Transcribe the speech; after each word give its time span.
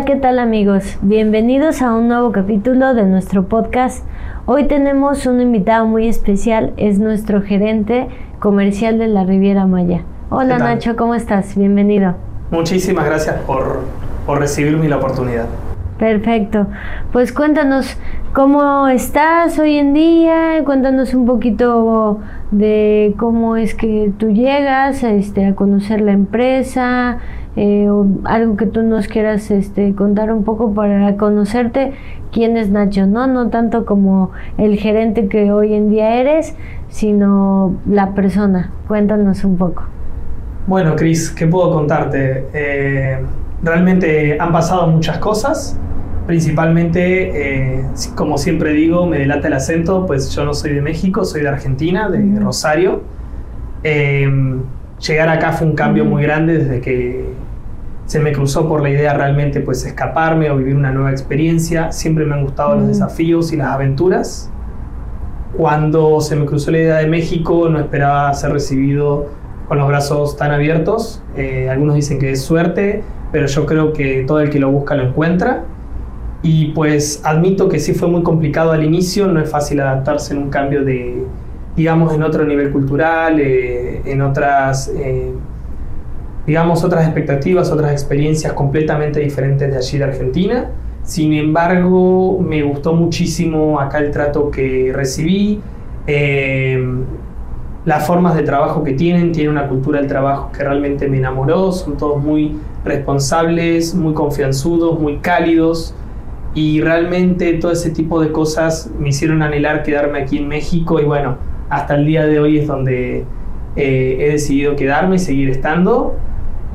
Hola, 0.00 0.06
¿qué 0.06 0.16
tal 0.16 0.38
amigos? 0.38 0.96
Bienvenidos 1.02 1.82
a 1.82 1.92
un 1.92 2.08
nuevo 2.08 2.32
capítulo 2.32 2.94
de 2.94 3.04
nuestro 3.04 3.48
podcast. 3.48 4.02
Hoy 4.46 4.64
tenemos 4.64 5.26
un 5.26 5.42
invitado 5.42 5.84
muy 5.84 6.08
especial, 6.08 6.72
es 6.78 6.98
nuestro 6.98 7.42
gerente 7.42 8.08
comercial 8.38 8.98
de 8.98 9.08
la 9.08 9.24
Riviera 9.24 9.66
Maya. 9.66 10.00
Hola 10.30 10.56
Nacho, 10.56 10.96
¿cómo 10.96 11.14
estás? 11.14 11.54
Bienvenido. 11.54 12.14
Muchísimas 12.50 13.04
gracias 13.04 13.42
por, 13.42 13.80
por 14.24 14.38
recibirme 14.38 14.88
la 14.88 14.96
oportunidad. 14.96 15.44
Perfecto. 15.98 16.66
Pues 17.12 17.30
cuéntanos 17.30 17.98
cómo 18.32 18.88
estás 18.88 19.58
hoy 19.58 19.76
en 19.76 19.92
día, 19.92 20.62
cuéntanos 20.64 21.12
un 21.12 21.26
poquito 21.26 22.20
de 22.50 23.14
cómo 23.18 23.56
es 23.56 23.74
que 23.74 24.10
tú 24.16 24.30
llegas 24.30 25.02
este, 25.02 25.44
a 25.44 25.54
conocer 25.54 26.00
la 26.00 26.12
empresa, 26.12 27.18
eh, 27.56 27.88
algo 28.24 28.56
que 28.56 28.66
tú 28.66 28.82
nos 28.82 29.08
quieras 29.08 29.50
este, 29.50 29.94
contar 29.94 30.32
un 30.32 30.44
poco 30.44 30.72
para 30.72 31.16
conocerte 31.16 31.92
quién 32.32 32.56
es 32.56 32.70
Nacho, 32.70 33.06
¿no? 33.06 33.26
No 33.26 33.48
tanto 33.48 33.84
como 33.84 34.30
el 34.56 34.76
gerente 34.76 35.28
que 35.28 35.50
hoy 35.50 35.74
en 35.74 35.90
día 35.90 36.14
eres, 36.20 36.54
sino 36.88 37.74
la 37.88 38.14
persona. 38.14 38.70
Cuéntanos 38.86 39.44
un 39.44 39.56
poco. 39.56 39.84
Bueno, 40.66 40.94
Cris, 40.94 41.30
¿qué 41.30 41.46
puedo 41.46 41.72
contarte? 41.72 42.46
Eh, 42.52 43.18
realmente 43.62 44.36
han 44.38 44.52
pasado 44.52 44.86
muchas 44.86 45.18
cosas. 45.18 45.76
Principalmente, 46.26 47.78
eh, 47.80 47.84
como 48.14 48.38
siempre 48.38 48.72
digo, 48.72 49.06
me 49.06 49.18
delata 49.18 49.48
el 49.48 49.54
acento, 49.54 50.06
pues 50.06 50.30
yo 50.30 50.44
no 50.44 50.54
soy 50.54 50.74
de 50.74 50.82
México, 50.82 51.24
soy 51.24 51.42
de 51.42 51.48
Argentina, 51.48 52.08
de 52.08 52.38
Rosario. 52.38 53.02
Llegar 55.00 55.28
acá 55.28 55.52
fue 55.52 55.66
un 55.66 55.74
cambio 55.74 56.04
muy 56.04 56.22
grande 56.22 56.58
desde 56.58 56.80
que 56.80 57.24
se 58.06 58.18
me 58.18 58.32
cruzó 58.32 58.68
por 58.68 58.82
la 58.82 58.90
idea 58.90 59.14
realmente 59.14 59.60
pues 59.60 59.84
escaparme 59.84 60.50
o 60.50 60.56
vivir 60.56 60.74
una 60.74 60.90
nueva 60.90 61.10
experiencia. 61.10 61.92
Siempre 61.92 62.24
me 62.24 62.34
han 62.34 62.42
gustado 62.42 62.74
los 62.74 62.88
desafíos 62.88 63.52
y 63.52 63.56
las 63.56 63.68
aventuras. 63.68 64.50
Cuando 65.56 66.20
se 66.20 66.36
me 66.36 66.44
cruzó 66.44 66.70
la 66.70 66.78
idea 66.78 66.96
de 66.96 67.06
México 67.06 67.68
no 67.68 67.78
esperaba 67.78 68.32
ser 68.34 68.52
recibido 68.52 69.28
con 69.68 69.78
los 69.78 69.88
brazos 69.88 70.36
tan 70.36 70.50
abiertos. 70.50 71.22
Eh, 71.36 71.68
algunos 71.70 71.94
dicen 71.94 72.18
que 72.18 72.32
es 72.32 72.42
suerte, 72.42 73.04
pero 73.30 73.46
yo 73.46 73.66
creo 73.66 73.92
que 73.92 74.24
todo 74.26 74.40
el 74.40 74.50
que 74.50 74.58
lo 74.58 74.70
busca 74.70 74.96
lo 74.96 75.04
encuentra. 75.04 75.64
Y 76.42 76.72
pues 76.72 77.20
admito 77.24 77.68
que 77.68 77.78
sí 77.78 77.94
fue 77.94 78.08
muy 78.08 78.22
complicado 78.22 78.72
al 78.72 78.82
inicio, 78.82 79.28
no 79.28 79.40
es 79.40 79.50
fácil 79.50 79.80
adaptarse 79.80 80.32
en 80.32 80.42
un 80.42 80.50
cambio 80.50 80.84
de, 80.84 81.22
digamos, 81.80 82.12
en 82.12 82.22
otro 82.22 82.44
nivel 82.44 82.70
cultural, 82.72 83.40
eh, 83.40 84.02
en 84.04 84.20
otras, 84.20 84.92
eh, 84.94 85.32
digamos, 86.46 86.84
otras 86.84 87.06
expectativas, 87.06 87.70
otras 87.72 87.90
experiencias 87.92 88.52
completamente 88.52 89.18
diferentes 89.20 89.70
de 89.70 89.78
allí 89.78 89.96
de 89.96 90.04
Argentina. 90.04 90.70
Sin 91.04 91.32
embargo, 91.32 92.38
me 92.38 92.62
gustó 92.62 92.92
muchísimo 92.92 93.80
acá 93.80 93.96
el 93.96 94.10
trato 94.10 94.50
que 94.50 94.92
recibí, 94.94 95.62
eh, 96.06 96.86
las 97.86 98.06
formas 98.06 98.34
de 98.34 98.42
trabajo 98.42 98.84
que 98.84 98.92
tienen, 98.92 99.32
tienen 99.32 99.52
una 99.52 99.66
cultura 99.66 100.00
del 100.00 100.06
trabajo 100.06 100.52
que 100.52 100.62
realmente 100.62 101.08
me 101.08 101.16
enamoró, 101.16 101.72
son 101.72 101.96
todos 101.96 102.22
muy 102.22 102.58
responsables, 102.84 103.94
muy 103.94 104.12
confianzudos, 104.12 105.00
muy 105.00 105.16
cálidos. 105.16 105.94
Y 106.52 106.82
realmente 106.82 107.54
todo 107.54 107.72
ese 107.72 107.90
tipo 107.90 108.20
de 108.20 108.32
cosas 108.32 108.90
me 108.98 109.08
hicieron 109.08 109.40
anhelar 109.40 109.82
quedarme 109.82 110.18
aquí 110.20 110.36
en 110.36 110.48
México. 110.48 111.00
Y 111.00 111.04
bueno, 111.04 111.38
hasta 111.70 111.94
el 111.94 112.06
día 112.06 112.26
de 112.26 112.38
hoy 112.38 112.58
es 112.58 112.66
donde 112.66 113.24
eh, 113.76 114.16
he 114.20 114.32
decidido 114.32 114.76
quedarme 114.76 115.16
y 115.16 115.18
seguir 115.18 115.48
estando 115.48 116.16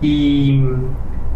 y 0.01 0.63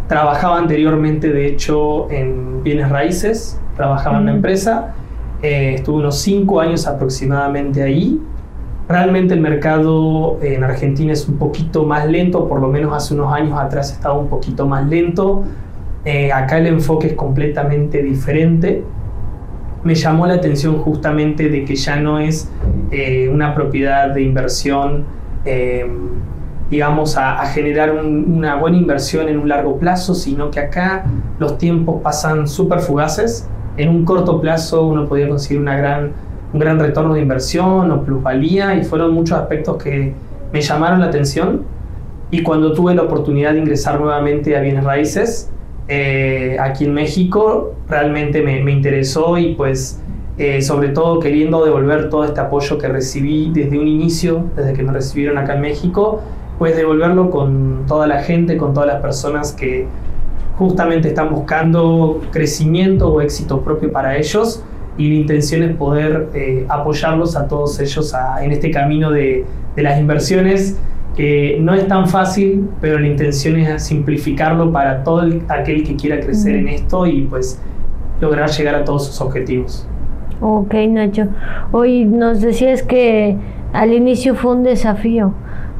trabajaba 0.08 0.58
anteriormente 0.58 1.32
de 1.32 1.48
hecho 1.48 2.10
en 2.10 2.64
bienes 2.64 2.90
raíces, 2.90 3.61
trabajaba 3.76 4.17
en 4.17 4.23
una 4.23 4.32
empresa, 4.33 4.95
eh, 5.44 5.76
estuve 5.76 6.00
unos 6.00 6.17
cinco 6.20 6.60
años 6.60 6.88
aproximadamente 6.88 7.83
ahí. 7.83 8.20
Realmente 8.88 9.36
el 9.36 9.42
mercado 9.42 10.39
en 10.42 10.64
Argentina 10.64 11.14
es 11.14 11.28
un 11.28 11.38
poquito 11.38 11.86
más 11.86 12.08
lento, 12.08 12.50
por 12.50 12.60
lo 12.60 12.70
menos 12.70 12.92
hace 12.92 13.14
unos 13.14 13.32
años 13.32 13.60
atrás 13.60 13.92
estaba 13.92 14.17
un 14.17 14.30
poquito 14.30 14.66
más 14.66 14.88
lento 14.88 15.44
eh, 16.06 16.32
acá 16.32 16.58
el 16.58 16.67
enfoque 16.67 17.08
es 17.08 17.14
completamente 17.14 18.02
diferente. 18.02 18.83
Me 19.84 19.95
llamó 19.95 20.28
la 20.28 20.36
atención 20.36 20.80
justamente 20.80 21.50
de 21.50 21.64
que 21.64 21.76
ya 21.76 21.98
no 21.98 22.20
es 22.20 22.52
eh, 22.92 23.30
una 23.32 23.56
propiedad 23.56 24.10
de 24.10 24.22
inversión, 24.23 25.06
eh, 25.45 25.90
digamos, 26.70 27.17
a, 27.17 27.45
generar 27.48 27.92
una 27.92 28.56
buena 28.56 28.78
inversión 28.78 29.30
en 29.30 29.39
un 29.39 29.48
largo 29.48 29.78
plazo, 29.80 30.14
sino 30.14 30.52
que 30.52 30.60
acá 30.60 31.06
los 31.39 31.58
tiempos 31.58 32.02
pasan 32.02 32.48
súper 32.48 32.80
fugaces. 32.80 33.48
En 33.78 33.89
un 33.89 34.04
corto 34.04 34.42
plazo 34.42 34.86
uno 34.86 35.08
podía 35.08 35.30
conseguir 35.30 35.62
una 35.62 35.78
gran, 35.78 36.12
un 36.54 36.60
gran 36.60 36.78
retorno 36.78 37.14
de 37.14 37.22
inversión 37.22 37.92
o 37.92 38.04
plusvalía 38.04 38.76
y 38.76 38.84
fueron 38.84 39.14
muchos 39.14 39.38
aspectos 39.38 39.82
que 39.82 40.14
me 40.52 40.62
llamaron 40.62 41.00
la 41.00 41.06
atención. 41.06 41.64
Y 42.32 42.44
cuando 42.44 42.73
tuve 42.73 42.94
la 42.94 43.04
oportunidad 43.04 43.54
de 43.54 43.60
ingresar 43.60 44.00
nuevamente 44.00 44.56
a 44.58 44.62
bienes 44.62 44.84
raíces, 44.84 45.50
eh, 45.92 46.55
aquí 46.60 46.86
en 46.86 46.94
México 46.94 47.73
realmente 47.88 48.44
me, 48.44 48.72
interesó 48.72 49.39
y 49.39 49.55
pues 49.55 50.00
eh, 50.38 50.61
sobre 50.61 50.89
todo 50.89 51.20
queriendo 51.20 51.66
devolver 51.66 52.10
todo 52.10 52.26
este 52.26 52.39
apoyo 52.39 52.77
que 52.77 52.88
recibí 52.88 53.50
desde 53.52 53.80
un 53.80 53.88
inicio, 53.88 54.45
desde 54.55 54.73
que 54.73 54.83
me 54.83 54.94
recibieron 54.94 55.39
acá 55.39 55.55
en 55.55 55.61
México, 55.61 56.22
pues 56.60 56.76
devolverlo 56.77 57.32
con 57.32 57.86
toda 57.88 58.05
la 58.05 58.22
gente, 58.22 58.55
con 58.55 58.76
todas 58.76 58.88
las 58.88 59.02
personas 59.02 59.52
que 59.52 59.88
justamente 60.58 61.08
están 61.08 61.33
buscando 61.33 62.21
crecimiento 62.32 63.11
o 63.11 63.21
éxito 63.21 63.61
propio 63.61 63.92
para 63.92 64.16
ellos 64.16 64.64
y 64.95 65.10
la 65.10 65.16
intención 65.16 65.64
es 65.64 65.76
poder 65.76 66.30
eh, 66.36 66.67
apoyarlos 66.70 67.36
a 67.36 67.48
todos 67.48 67.80
ellos 67.80 68.14
en 68.39 68.52
este 68.52 68.70
camino 68.70 69.10
de, 69.10 69.44
de 69.76 69.82
las 69.82 70.00
inversiones 70.00 70.77
que 71.15 71.58
no 71.59 71.73
es 71.73 71.87
tan 71.87 72.08
fácil, 72.08 72.70
pero 72.80 72.99
la 72.99 73.08
intención 73.08 73.58
es 73.58 73.83
simplificarlo 73.83 74.71
para 74.71 75.03
todo 75.03 75.23
aquel 75.49 75.83
que 75.83 75.95
quiera 75.95 76.20
crecer 76.20 76.55
en 76.55 76.67
esto 76.70 77.05
y 77.05 77.21
pues 77.23 77.61
lograr 78.21 78.49
llegar 78.49 78.75
a 78.75 78.83
todos 78.83 79.08
sus 79.08 79.21
objetivos. 79.21 79.87
Ok, 80.42 80.73
Nacho. 80.89 81.27
Hoy 81.71 82.05
nos 82.05 82.42
decías 82.42 82.83
que 82.83 83.36
al 83.73 83.93
inicio 83.93 84.36
fue 84.36 84.55
un 84.55 84.64
desafío. 84.64 85.33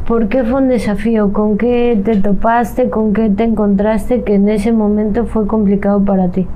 ¿Por 0.06 0.28
qué 0.28 0.44
fue 0.44 0.62
un 0.62 0.70
desafío? 0.70 1.32
¿Con 1.32 1.58
qué 1.58 2.00
te 2.04 2.16
topaste? 2.18 2.90
¿Con 2.90 3.14
qué 3.14 3.30
te 3.30 3.44
encontraste 3.44 4.24
que 4.24 4.36
en 4.36 4.50
ese 4.50 4.74
momento 4.74 5.26
fue 5.26 5.48
complicado 5.48 6.04
para 6.04 6.30
ti? 6.30 6.48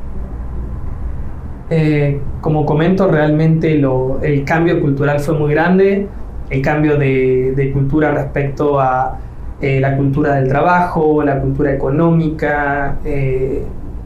Eh, 1.69 2.19
como 2.41 2.66
comento, 2.66 3.07
realmente 3.07 3.78
lo, 3.78 4.19
el 4.22 4.44
cambio 4.44 4.81
cultural 4.81 5.19
fue 5.19 5.38
muy 5.38 5.53
grande 5.53 6.07
el 6.53 6.62
cambio 6.62 6.97
de, 6.97 7.72
cultura 7.74 8.12
respecto 8.12 8.80
a 8.80 9.18
eh, 9.59 9.80
la 9.80 9.97
cultura 9.97 10.36
del 10.36 10.47
trabajo, 10.47 11.24
la 11.24 11.40
cultura 11.41 11.74
económica. 11.74 13.00
Eh, 13.03 13.64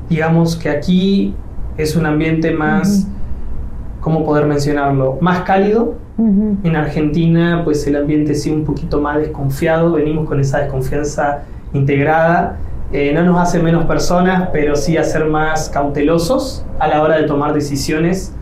digamos 0.09 0.55
que 0.55 0.69
aquí 0.69 1.35
es 1.77 1.97
un 1.97 2.05
ambiente 2.05 2.51
más, 2.51 3.05
¿cómo 3.99 4.23
poder 4.23 4.45
mencionarlo? 4.45 5.17
Más 5.19 5.41
cálido. 5.41 5.95
En 6.17 6.75
Argentina, 6.75 7.61
pues 7.63 7.85
el 7.85 7.95
ambiente 7.95 8.33
sí 8.33 8.49
un 8.49 8.63
poquito 8.63 8.99
más 8.99 9.19
desconfiado, 9.19 9.91
venimos 9.91 10.27
con 10.27 10.39
esa 10.39 10.59
desconfianza 10.59 11.43
integrada. 11.73 12.57
Eh, 12.91 13.11
no 13.13 13.23
nos 13.23 13.39
hace 13.39 13.61
menos 13.61 13.85
personas, 13.85 14.49
pero 14.51 14.75
sí 14.75 14.97
a 14.97 15.03
ser 15.03 15.25
más 15.25 15.69
cautelosos 15.69 16.65
a 16.79 16.87
la 16.87 17.03
hora 17.03 17.17
de 17.17 17.27
tomar 17.27 17.53
decisiones. 17.53 18.33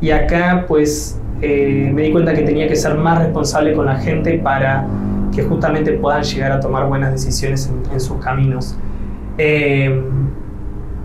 Y 0.00 0.10
acá, 0.10 0.64
pues 0.66 1.20
eh, 1.40 1.90
me 1.94 2.02
di 2.02 2.12
cuenta 2.12 2.34
que 2.34 2.42
tenía 2.42 2.68
que 2.68 2.76
ser 2.76 2.96
más 2.96 3.18
responsable 3.18 3.74
con 3.74 3.86
la 3.86 3.96
gente 3.96 4.38
para 4.38 4.86
que 5.34 5.42
justamente 5.42 5.92
puedan 5.92 6.22
llegar 6.22 6.52
a 6.52 6.60
tomar 6.60 6.88
buenas 6.88 7.12
decisiones 7.12 7.70
en, 7.92 8.00
sus 8.00 8.18
caminos. 8.18 8.76
Eh, 9.38 10.02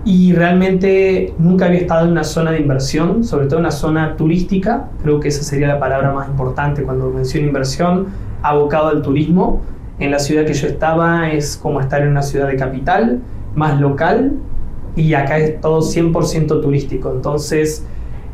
y 0.05 0.33
realmente 0.33 1.33
nunca 1.37 1.65
había 1.65 1.79
estado 1.79 2.05
en 2.05 2.11
una 2.11 2.25
zona 2.25 2.51
de 2.51 2.59
inversión, 2.59 3.23
sobre 3.23 3.45
todo 3.45 3.59
en 3.59 3.65
una 3.65 3.71
zona 3.71 4.17
turística, 4.17 4.89
creo 5.01 5.19
que 5.21 5.29
esa 5.29 5.43
sería 5.43 5.67
la 5.67 5.79
palabra 5.79 6.11
más 6.11 6.27
importante 6.27 6.83
cuando 6.83 7.09
menciono 7.09 7.47
inversión, 7.47 8.07
abocado 8.41 8.89
al 8.89 9.01
turismo. 9.01 9.61
En 9.99 10.11
la 10.11 10.19
ciudad 10.19 10.45
que 10.45 10.53
yo 10.53 10.67
estaba 10.67 11.31
es 11.31 11.55
como 11.55 11.79
estar 11.79 12.01
en 12.01 12.09
una 12.09 12.21
ciudad 12.21 12.47
de 12.47 12.57
capital, 12.57 13.21
más 13.55 13.79
local, 13.79 14.33
y 14.95 15.13
acá 15.13 15.37
es 15.37 15.61
todo 15.61 15.79
100% 15.79 16.61
turístico. 16.61 17.11
Entonces, 17.13 17.85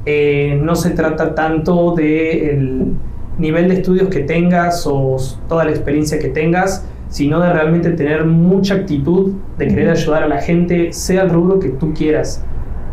eh, 0.06 0.60
no 0.62 0.75
se 0.75 0.92
trata 0.92 1.36
tanto 1.36 1.94
del 1.96 2.94
nivel 3.38 3.69
de 3.69 3.75
estudios 3.75 4.10
que 4.10 4.22
tengas 4.22 4.86
o 4.88 5.18
toda 5.48 5.66
la 5.66 5.72
experiencia 5.72 6.19
que 6.19 6.30
tengas, 6.30 6.86
sino 7.10 7.40
de 7.40 7.51
realmente 7.51 7.92
tener 7.92 8.25
mucha 8.25 8.75
actitud 8.75 9.34
de 9.57 9.68
querer 9.68 9.90
ayudar 9.90 10.24
a 10.24 10.28
la 10.28 10.42
gente, 10.42 10.94
sea 10.94 11.24
el 11.24 11.30
rubro 11.30 11.60
que 11.60 11.69
tú 11.69 11.94
quieras. 11.94 12.44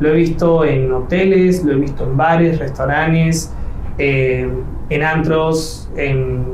Lo 0.01 0.09
he 0.09 0.13
visto 0.13 0.65
en 0.65 0.93
hoteles, 0.93 1.65
lo 1.65 1.73
he 1.73 1.77
visto 1.77 2.05
en 2.05 2.17
bares, 2.17 2.59
restaurantes, 2.59 3.53
eh, 3.99 4.49
en 4.91 5.03
antros, 5.03 5.91
en, 5.97 6.45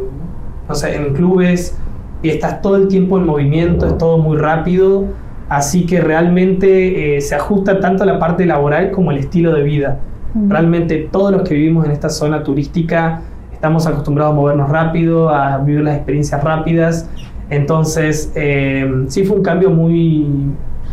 en 0.84 1.14
clubes, 1.14 1.78
y 2.22 2.30
estás 2.30 2.62
todo 2.62 2.76
el 2.76 2.88
tiempo 2.88 3.18
en 3.18 3.26
movimiento, 3.26 3.86
es 3.86 3.98
todo 3.98 4.18
muy 4.18 4.36
rápido 4.36 5.08
Así 5.52 5.84
que 5.84 6.00
realmente 6.00 7.16
eh, 7.16 7.20
se 7.20 7.34
ajusta 7.34 7.78
tanto 7.78 8.04
a 8.04 8.06
la 8.06 8.18
parte 8.18 8.46
laboral 8.46 8.90
como 8.90 9.10
el 9.10 9.18
estilo 9.18 9.52
de 9.52 9.62
vida. 9.62 10.00
Realmente 10.48 11.08
todos 11.10 11.30
los 11.30 11.42
que 11.42 11.54
vivimos 11.54 11.84
en 11.84 11.90
esta 11.90 12.08
zona 12.08 12.42
turística 12.42 13.20
estamos 13.52 13.86
acostumbrados 13.86 14.32
a 14.32 14.36
movernos 14.36 14.70
rápido, 14.70 15.28
a 15.28 15.58
vivir 15.58 15.82
las 15.82 15.96
experiencias 15.96 16.42
rápidas. 16.42 17.08
Entonces, 17.50 18.32
eh, 18.34 19.04
sí 19.08 19.24
fue 19.24 19.36
un 19.36 19.42
cambio 19.42 19.70
muy, 19.70 20.26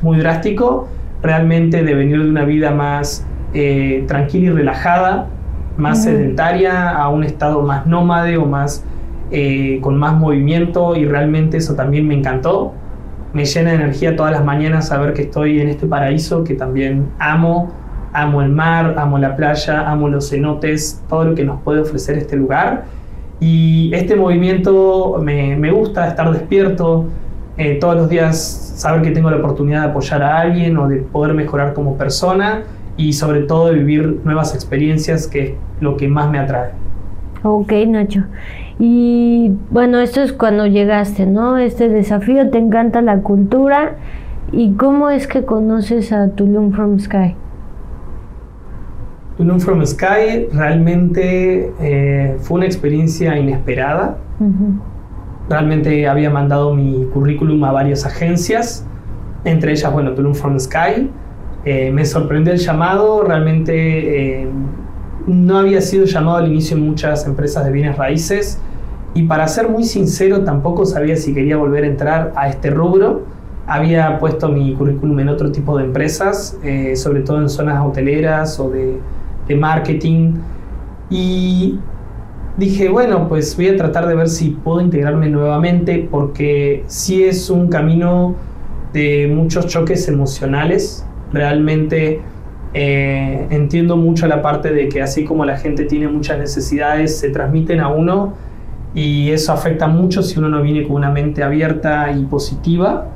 muy 0.01 0.17
drástico, 0.17 0.87
realmente 1.21 1.83
de 1.83 1.93
venir 1.93 2.21
de 2.21 2.29
una 2.29 2.43
vida 2.43 2.71
más 2.71 3.25
eh, 3.53 4.03
tranquila 4.07 4.51
y 4.51 4.53
relajada, 4.53 5.27
más 5.77 6.03
sedentaria, 6.03 6.89
a 6.89 7.07
un 7.09 7.23
estado 7.23 7.61
más 7.61 7.85
nómade 7.85 8.37
o 8.37 8.45
más 8.45 8.83
con 9.81 9.95
más 9.95 10.15
movimiento 10.15 10.95
y 10.95 11.05
realmente 11.05 11.57
eso 11.57 11.75
también 11.75 12.07
me 12.07 12.15
encantó 12.15 12.73
me 13.33 13.45
llena 13.45 13.71
de 13.71 13.75
energía 13.75 14.15
todas 14.15 14.31
las 14.31 14.43
mañanas 14.43 14.87
saber 14.87 15.13
que 15.13 15.23
estoy 15.23 15.61
en 15.61 15.69
este 15.69 15.85
paraíso 15.85 16.43
que 16.43 16.55
también 16.55 17.09
amo. 17.19 17.71
Amo 18.13 18.41
el 18.41 18.49
mar, 18.49 18.95
amo 18.97 19.17
la 19.17 19.35
playa, 19.35 19.89
amo 19.89 20.09
los 20.09 20.29
cenotes, 20.29 21.03
todo 21.07 21.25
lo 21.25 21.35
que 21.35 21.43
nos 21.43 21.61
puede 21.61 21.81
ofrecer 21.81 22.17
este 22.17 22.35
lugar. 22.35 22.85
Y 23.39 23.91
este 23.93 24.15
movimiento 24.15 25.19
me, 25.21 25.55
me 25.55 25.71
gusta 25.71 26.07
estar 26.07 26.31
despierto, 26.31 27.05
eh, 27.57 27.77
todos 27.79 27.95
los 27.95 28.09
días 28.09 28.73
saber 28.77 29.01
que 29.01 29.11
tengo 29.11 29.29
la 29.29 29.37
oportunidad 29.37 29.81
de 29.81 29.87
apoyar 29.89 30.23
a 30.23 30.39
alguien 30.39 30.77
o 30.77 30.87
de 30.87 30.97
poder 30.97 31.33
mejorar 31.33 31.73
como 31.73 31.97
persona 31.97 32.63
y 32.95 33.13
sobre 33.13 33.41
todo 33.41 33.67
de 33.67 33.75
vivir 33.75 34.21
nuevas 34.23 34.55
experiencias 34.55 35.27
que 35.27 35.43
es 35.43 35.53
lo 35.81 35.97
que 35.97 36.07
más 36.07 36.29
me 36.29 36.39
atrae. 36.39 36.71
Ok, 37.43 37.71
Nacho. 37.87 38.23
Y 38.79 39.51
bueno, 39.69 39.99
esto 39.99 40.21
es 40.21 40.31
cuando 40.31 40.67
llegaste, 40.67 41.25
¿no? 41.25 41.57
Este 41.57 41.89
desafío, 41.89 42.49
te 42.49 42.57
encanta 42.57 43.01
la 43.01 43.19
cultura. 43.19 43.95
¿Y 44.53 44.73
cómo 44.73 45.09
es 45.09 45.27
que 45.27 45.43
conoces 45.43 46.13
a 46.13 46.29
Tulum 46.29 46.71
from 46.71 46.99
Sky? 46.99 47.35
Tulum 49.39 49.57
from 49.61 49.85
Sky 49.85 50.49
realmente 50.51 51.71
eh, 51.79 52.35
fue 52.41 52.57
una 52.57 52.65
experiencia 52.65 53.37
inesperada. 53.37 54.17
Realmente 55.47 56.09
había 56.09 56.29
mandado 56.29 56.75
mi 56.75 57.05
currículum 57.13 57.63
a 57.63 57.71
varias 57.71 58.05
agencias, 58.05 58.85
entre 59.45 59.71
ellas, 59.71 59.93
bueno, 59.93 60.11
Tulum 60.11 60.35
from 60.35 60.59
Sky. 60.59 61.09
Eh, 61.63 61.89
me 61.89 62.03
sorprendió 62.03 62.51
el 62.51 62.59
llamado, 62.59 63.23
realmente 63.23 64.41
eh, 64.41 64.47
no 65.25 65.57
había 65.57 65.79
sido 65.79 66.03
llamado 66.03 66.35
al 66.35 66.49
inicio 66.49 66.75
en 66.75 66.85
muchas 66.85 67.25
empresas 67.25 67.63
de 67.63 67.71
bienes 67.71 67.97
raíces 67.97 68.59
y 69.13 69.23
para 69.23 69.47
ser 69.47 69.69
muy 69.69 69.85
sincero 69.85 70.43
tampoco 70.43 70.85
sabía 70.85 71.15
si 71.15 71.33
quería 71.33 71.55
volver 71.55 71.85
a 71.85 71.87
entrar 71.87 72.33
a 72.35 72.49
este 72.49 72.71
rubro. 72.71 73.21
Había 73.67 74.19
puesto 74.19 74.49
mi 74.49 74.73
currículum 74.73 75.17
en 75.21 75.29
otro 75.29 75.49
tipo 75.49 75.77
de 75.77 75.85
empresas, 75.85 76.57
eh, 76.61 76.97
sobre 76.97 77.21
todo 77.21 77.39
en 77.39 77.47
zonas 77.47 77.81
hoteleras 77.85 78.59
o 78.59 78.69
de, 78.69 78.99
de 79.49 79.55
marketing. 79.55 80.35
Y 81.09 81.79
dije, 82.57 82.87
bueno, 82.87 83.27
pues 83.27 83.57
voy 83.57 83.67
a 83.67 83.75
tratar 83.75 84.07
de 84.07 84.15
ver 84.15 84.29
si 84.29 84.51
puedo 84.51 84.79
integrarme 84.79 85.29
nuevamente 85.29 86.07
porque 86.09 86.83
sí 86.87 87.23
es 87.23 87.49
un 87.49 87.67
camino 87.67 88.35
de 88.93 89.29
muchos 89.33 89.67
choques 89.67 90.07
emocionales. 90.07 91.05
Realmente 91.33 92.21
eh, 92.73 93.47
entiendo 93.49 93.97
mucho 93.97 94.27
la 94.27 94.41
parte 94.41 94.71
de 94.71 94.87
que 94.87 95.01
así 95.01 95.25
como 95.25 95.43
la 95.45 95.57
gente 95.57 95.85
tiene 95.85 96.07
muchas 96.07 96.37
necesidades, 96.37 97.17
se 97.17 97.29
transmiten 97.29 97.79
a 97.79 97.89
uno 97.89 98.33
y 98.93 99.29
eso 99.31 99.53
afecta 99.53 99.87
mucho 99.87 100.21
si 100.23 100.39
uno 100.39 100.49
no 100.49 100.61
viene 100.61 100.83
con 100.83 100.97
una 100.97 101.09
mente 101.09 101.43
abierta 101.43 102.11
y 102.11 102.25
positiva. 102.25 103.07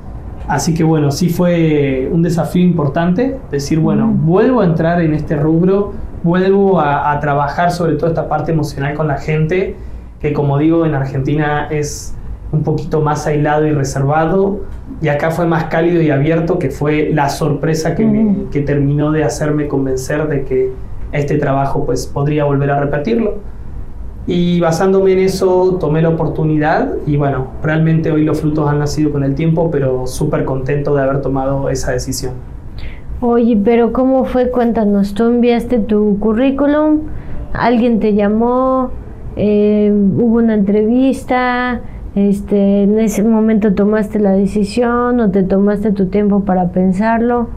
Así 0.47 0.73
que 0.73 0.83
bueno, 0.83 1.09
sí 1.11 1.29
fue 1.29 2.09
un 2.11 2.21
desafío 2.21 2.63
importante 2.63 3.39
decir, 3.49 3.79
bueno, 3.79 4.07
vuelvo 4.07 4.61
a 4.61 4.65
entrar 4.65 5.01
en 5.01 5.13
este 5.13 5.35
rubro, 5.37 5.93
vuelvo 6.23 6.79
a, 6.79 7.11
a 7.11 7.19
trabajar 7.19 7.71
sobre 7.71 7.95
todo 7.95 8.09
esta 8.09 8.27
parte 8.27 8.51
emocional 8.51 8.95
con 8.95 9.07
la 9.07 9.17
gente, 9.17 9.75
que 10.19 10.33
como 10.33 10.57
digo, 10.57 10.85
en 10.85 10.95
Argentina 10.95 11.67
es 11.69 12.15
un 12.53 12.63
poquito 12.63 13.01
más 13.01 13.25
aislado 13.27 13.65
y 13.65 13.71
reservado, 13.71 14.61
y 15.01 15.07
acá 15.09 15.31
fue 15.31 15.45
más 15.45 15.65
cálido 15.65 16.01
y 16.01 16.11
abierto, 16.11 16.59
que 16.59 16.69
fue 16.69 17.09
la 17.11 17.29
sorpresa 17.29 17.95
que, 17.95 18.45
que 18.51 18.61
terminó 18.61 19.11
de 19.11 19.23
hacerme 19.23 19.67
convencer 19.67 20.27
de 20.27 20.43
que 20.43 20.71
este 21.11 21.37
trabajo 21.37 21.85
pues 21.85 22.05
podría 22.05 22.45
volver 22.45 22.69
a 22.71 22.79
repetirlo. 22.79 23.37
Y 24.25 24.61
basándome 24.61 25.13
en 25.13 25.19
eso 25.19 25.77
tomé 25.79 26.01
la 26.01 26.09
oportunidad 26.09 26.93
y 27.05 27.17
bueno, 27.17 27.47
realmente 27.61 28.11
hoy 28.11 28.23
los 28.23 28.39
frutos 28.39 28.69
han 28.69 28.79
nacido 28.79 29.11
con 29.11 29.23
el 29.23 29.35
tiempo, 29.35 29.69
pero 29.69 30.07
súper 30.07 30.45
contento 30.45 30.95
de 30.95 31.01
haber 31.01 31.21
tomado 31.21 31.69
esa 31.69 31.91
decisión. 31.91 32.33
Oye, 33.25 33.57
pero 33.63 33.93
¿cómo 33.93 34.25
fue? 34.25 34.51
Cuéntanos, 34.51 35.13
tú 35.13 35.23
enviaste 35.23 35.79
tu 35.79 36.19
currículum, 36.19 37.03
alguien 37.53 38.01
te 38.01 38.15
llamó, 38.15 38.91
eh, 39.37 39.93
hubo 39.93 40.39
una 40.39 40.55
entrevista, 40.55 41.79
este, 42.15 42.83
en 42.83 42.99
ese 42.99 43.23
momento 43.23 43.75
tomaste 43.75 44.19
la 44.19 44.31
decisión 44.31 45.21
o 45.21 45.31
te 45.31 45.41
tomaste 45.43 45.93
tu 45.93 46.07
tiempo 46.07 46.43
para 46.43 46.71
pensarlo. 46.71 47.47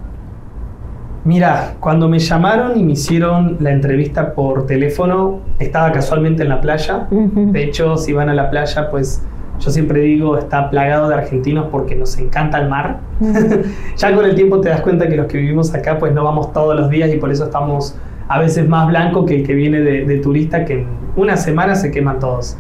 Mira, 1.25 1.75
cuando 1.81 2.09
me 2.09 2.21
llamaron 2.21 2.79
y 2.79 2.85
me 2.85 2.93
hicieron 2.93 3.57
la 3.59 3.73
entrevista 3.73 4.35
por 4.35 4.67
teléfono, 4.67 5.41
estaba 5.59 5.91
casualmente 5.91 6.45
en 6.45 6.51
la 6.51 6.61
playa. 6.61 7.09
De 7.11 7.65
hecho, 7.65 7.97
si 7.97 8.13
van 8.13 8.29
a 8.29 8.35
la 8.35 8.51
playa, 8.51 8.89
pues 8.89 9.21
yo 9.59 9.71
siempre 9.71 10.01
digo, 10.01 10.39
está 10.39 10.71
plagado 10.71 11.09
de 11.09 11.15
argentinos 11.15 11.67
porque 11.71 11.95
nos 11.95 12.17
encanta 12.19 12.59
el 12.59 12.69
mar. 12.69 13.01
ya 13.97 14.15
con 14.15 14.25
el 14.25 14.35
tiempo 14.35 14.61
te 14.61 14.69
das 14.69 14.81
cuenta 14.81 15.09
que 15.09 15.17
los 15.17 15.27
que 15.27 15.39
vivimos 15.39 15.75
acá, 15.75 15.99
pues 15.99 16.13
no 16.13 16.25
vamos 16.25 16.53
todos 16.53 16.77
los 16.77 16.91
días 16.91 17.13
y 17.13 17.17
por 17.17 17.31
eso 17.31 17.45
estamos 17.45 17.97
a 18.29 18.39
veces 18.41 18.69
más 18.69 18.89
blanco 18.89 19.25
que 19.25 19.37
el 19.37 19.47
que 19.47 19.55
viene 19.55 19.81
de, 19.81 20.05
de 20.05 20.19
turista, 20.19 20.65
que 20.65 20.81
en 20.81 20.87
una 21.17 21.37
semana 21.37 21.75
se 21.75 21.91
queman 21.91 22.19
todos. 22.19 22.57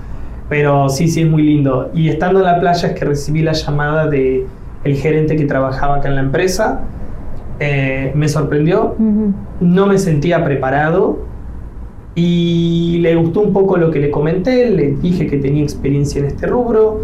Pero 0.48 0.88
sí, 0.88 1.08
sí 1.08 1.22
es 1.22 1.28
muy 1.28 1.42
lindo. 1.42 1.90
Y 1.92 2.08
estando 2.08 2.38
en 2.38 2.46
la 2.46 2.60
playa 2.60 2.88
es 2.88 2.98
que 2.98 3.04
recibí 3.04 3.42
la 3.42 3.52
llamada 3.52 4.06
de 4.06 4.46
el 4.84 4.96
gerente 4.96 5.36
que 5.36 5.44
trabajaba 5.44 5.96
acá 5.96 6.08
en 6.08 6.14
la 6.14 6.20
empresa. 6.20 6.82
Eh, 7.58 8.12
me 8.14 8.28
sorprendió, 8.28 8.94
no 9.60 9.86
me 9.86 9.98
sentía 9.98 10.44
preparado 10.44 11.20
y 12.16 12.98
le 13.02 13.14
gustó 13.14 13.42
un 13.42 13.52
poco 13.52 13.76
lo 13.76 13.90
que 13.90 14.00
le 14.00 14.10
comenté, 14.10 14.70
le 14.70 14.92
dije 14.92 15.26
que 15.26 15.36
tenía 15.36 15.62
experiencia 15.62 16.18
en 16.18 16.24
este 16.24 16.46
rubro, 16.46 17.02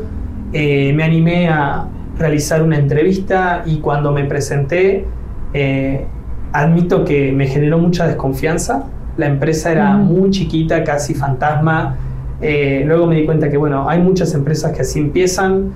eh, 0.54 0.90
me 0.94 1.04
animé 1.04 1.48
a 1.48 1.86
realizar 2.18 2.62
una 2.62 2.78
entrevista 2.78 3.62
y 3.66 3.76
cuando 3.76 4.10
me 4.10 4.24
presenté, 4.24 5.04
eh, 5.52 6.06
admito 6.52 7.04
que 7.04 7.30
me 7.30 7.46
generó 7.46 7.78
mucha 7.78 8.06
desconfianza. 8.06 8.86
La 9.18 9.26
empresa 9.26 9.70
era 9.70 9.96
muy 9.98 10.30
chiquita, 10.30 10.82
casi 10.82 11.14
fantasma 11.14 11.96
eh, 12.40 12.82
luego 12.84 13.06
me 13.06 13.14
di 13.14 13.24
cuenta 13.24 13.48
que, 13.50 13.56
bueno, 13.56 13.88
hay 13.88 14.00
muchas 14.00 14.34
empresas 14.34 14.72
que 14.72 14.80
así 14.80 14.98
empiezan. 14.98 15.72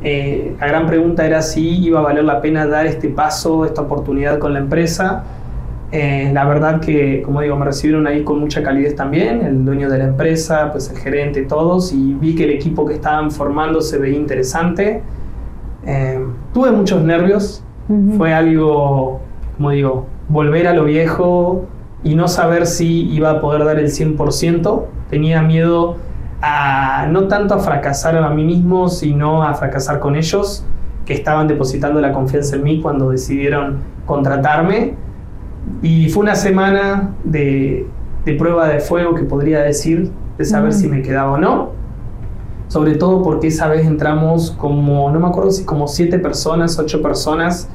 La 0.00 0.66
gran 0.66 0.86
pregunta 0.86 1.26
era 1.26 1.42
si 1.42 1.84
iba 1.84 1.98
a 1.98 2.02
valer 2.02 2.24
la 2.24 2.40
pena 2.40 2.66
dar 2.66 2.86
este 2.86 3.08
paso, 3.08 3.64
esta 3.64 3.82
oportunidad 3.82 4.38
con 4.38 4.54
la 4.54 4.60
empresa. 4.60 5.24
Eh, 5.90 6.30
la 6.34 6.44
verdad 6.44 6.80
que, 6.80 7.22
como 7.22 7.40
digo, 7.40 7.56
me 7.56 7.64
recibieron 7.64 8.06
ahí 8.06 8.22
con 8.22 8.40
mucha 8.40 8.62
calidez 8.62 8.94
también, 8.94 9.42
el 9.42 9.64
dueño 9.64 9.88
de 9.88 9.98
la 9.98 10.04
empresa, 10.04 10.70
pues 10.70 10.90
el 10.90 10.98
gerente, 10.98 11.42
todos, 11.42 11.92
y 11.92 12.14
vi 12.14 12.34
que 12.34 12.44
el 12.44 12.50
equipo 12.50 12.84
que 12.84 12.94
estaban 12.94 13.30
formando 13.30 13.80
se 13.80 13.98
veía 13.98 14.16
interesante. 14.16 15.02
tuve 16.52 16.70
muchos 16.72 17.02
nervios, 17.02 17.64
fue 18.18 18.34
algo, 18.34 19.20
como 19.56 19.70
digo, 19.70 20.06
volver 20.28 20.68
a 20.68 20.74
lo 20.74 20.84
viejo 20.84 21.64
y 22.04 22.14
no 22.14 22.28
saber 22.28 22.66
si 22.66 23.08
iba 23.10 23.30
a 23.30 23.40
poder 23.40 23.64
dar 23.64 23.78
el 23.78 23.86
100%, 23.86 24.84
tenía 25.08 25.42
miedo 25.42 25.96
a 26.40 27.06
no 27.10 27.26
tanto 27.28 27.54
a 27.54 27.58
fracasar 27.58 28.16
a 28.16 28.30
mí 28.30 28.44
mismo, 28.44 28.88
sino 28.88 29.42
a 29.42 29.54
fracasar 29.54 29.98
con 29.98 30.16
ellos, 30.16 30.64
que 31.04 31.14
estaban 31.14 31.48
depositando 31.48 32.00
la 32.00 32.12
confianza 32.12 32.56
en 32.56 32.62
mí 32.62 32.80
cuando 32.80 33.10
decidieron 33.10 33.78
contratarme. 34.06 34.94
Y 35.82 36.08
fue 36.08 36.22
una 36.22 36.34
semana 36.34 37.14
de, 37.24 37.86
prueba 38.38 38.68
de 38.68 38.80
fuego, 38.80 39.14
que 39.14 39.22
podría 39.22 39.62
decir, 39.62 40.10
de 40.36 40.44
saber 40.44 40.72
si 40.72 40.88
me 40.88 41.02
quedaba 41.02 41.32
o 41.32 41.38
no. 41.38 41.70
Sobre 42.68 42.94
todo 42.94 43.22
porque 43.22 43.46
esa 43.46 43.68
vez 43.68 43.86
entramos 43.86 44.50
como, 44.50 45.10
no 45.10 45.20
me 45.20 45.26
acuerdo 45.26 45.50
si 45.50 45.64
como 45.64 45.88
siete 45.88 46.18
personas, 46.18 46.78
ocho 46.78 47.00
personas, 47.00 47.68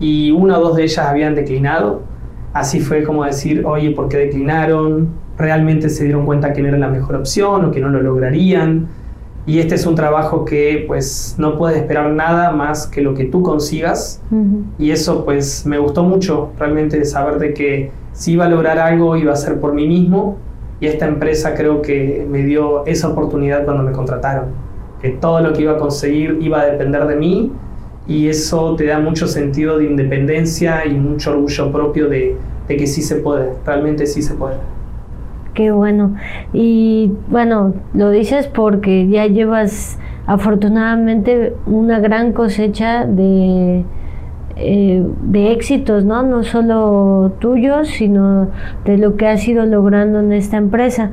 y 0.00 0.30
una 0.30 0.58
o 0.58 0.62
dos 0.62 0.76
de 0.76 0.84
ellas 0.84 1.06
habían 1.06 1.34
declinado. 1.34 2.02
Así 2.52 2.80
fue 2.80 3.04
como 3.04 3.24
decir, 3.24 3.64
oye, 3.66 3.90
¿por 3.90 4.08
qué 4.08 4.16
declinaron? 4.16 5.08
realmente 5.38 5.88
se 5.88 6.04
dieron 6.04 6.26
cuenta 6.26 6.52
que 6.52 6.60
no 6.60 6.68
era 6.68 6.78
la 6.78 6.88
mejor 6.88 7.14
opción 7.14 7.64
o 7.64 7.70
que 7.70 7.80
no 7.80 7.88
lo 7.88 8.02
lograrían. 8.02 8.88
Y 9.48 9.60
este 9.60 9.76
es 9.76 9.86
un 9.86 9.94
trabajo 9.94 10.44
que 10.44 10.84
pues 10.86 11.34
no 11.38 11.56
puedes 11.56 11.78
esperar 11.78 12.10
nada 12.10 12.50
más 12.50 12.86
que 12.86 13.00
lo 13.00 13.14
que 13.14 13.24
tú 13.24 13.42
consigas. 13.42 14.20
Y 14.78 14.90
eso 14.90 15.24
pues 15.24 15.64
me 15.64 15.78
gustó 15.78 16.02
mucho 16.02 16.50
realmente 16.58 17.02
saber 17.06 17.38
de 17.38 17.54
que 17.54 17.90
si 18.12 18.32
iba 18.32 18.44
a 18.44 18.48
lograr 18.50 18.78
algo 18.78 19.16
iba 19.16 19.32
a 19.32 19.36
ser 19.36 19.58
por 19.58 19.72
mí 19.72 19.88
mismo. 19.88 20.36
Y 20.80 20.86
esta 20.86 21.06
empresa 21.06 21.54
creo 21.54 21.80
que 21.80 22.26
me 22.28 22.42
dio 22.42 22.84
esa 22.84 23.08
oportunidad 23.08 23.64
cuando 23.64 23.84
me 23.84 23.92
contrataron. 23.92 24.50
Que 25.00 25.08
todo 25.08 25.40
lo 25.40 25.54
que 25.54 25.62
iba 25.62 25.72
a 25.72 25.78
conseguir 25.78 26.36
iba 26.42 26.60
a 26.60 26.66
depender 26.66 27.06
de 27.06 27.16
mí 27.16 27.50
y 28.06 28.28
eso 28.28 28.76
te 28.76 28.84
da 28.84 28.98
mucho 28.98 29.26
sentido 29.26 29.78
de 29.78 29.86
independencia 29.86 30.84
y 30.84 30.92
mucho 30.92 31.30
orgullo 31.30 31.72
propio 31.72 32.10
de, 32.10 32.36
de 32.68 32.76
que 32.76 32.86
sí 32.86 33.00
se 33.00 33.16
puede, 33.16 33.54
realmente 33.64 34.06
sí 34.06 34.20
se 34.20 34.34
puede. 34.34 34.56
Qué 35.54 35.70
bueno. 35.70 36.14
Y 36.52 37.12
bueno, 37.28 37.74
lo 37.94 38.10
dices 38.10 38.46
porque 38.46 39.08
ya 39.08 39.26
llevas 39.26 39.98
afortunadamente 40.26 41.54
una 41.66 42.00
gran 42.00 42.32
cosecha 42.32 43.06
de, 43.06 43.84
eh, 44.56 45.06
de 45.22 45.52
éxitos, 45.52 46.04
¿no? 46.04 46.22
No 46.22 46.42
solo 46.42 47.32
tuyos, 47.38 47.88
sino 47.88 48.48
de 48.84 48.98
lo 48.98 49.16
que 49.16 49.26
has 49.26 49.46
ido 49.48 49.64
logrando 49.66 50.20
en 50.20 50.32
esta 50.32 50.58
empresa. 50.58 51.10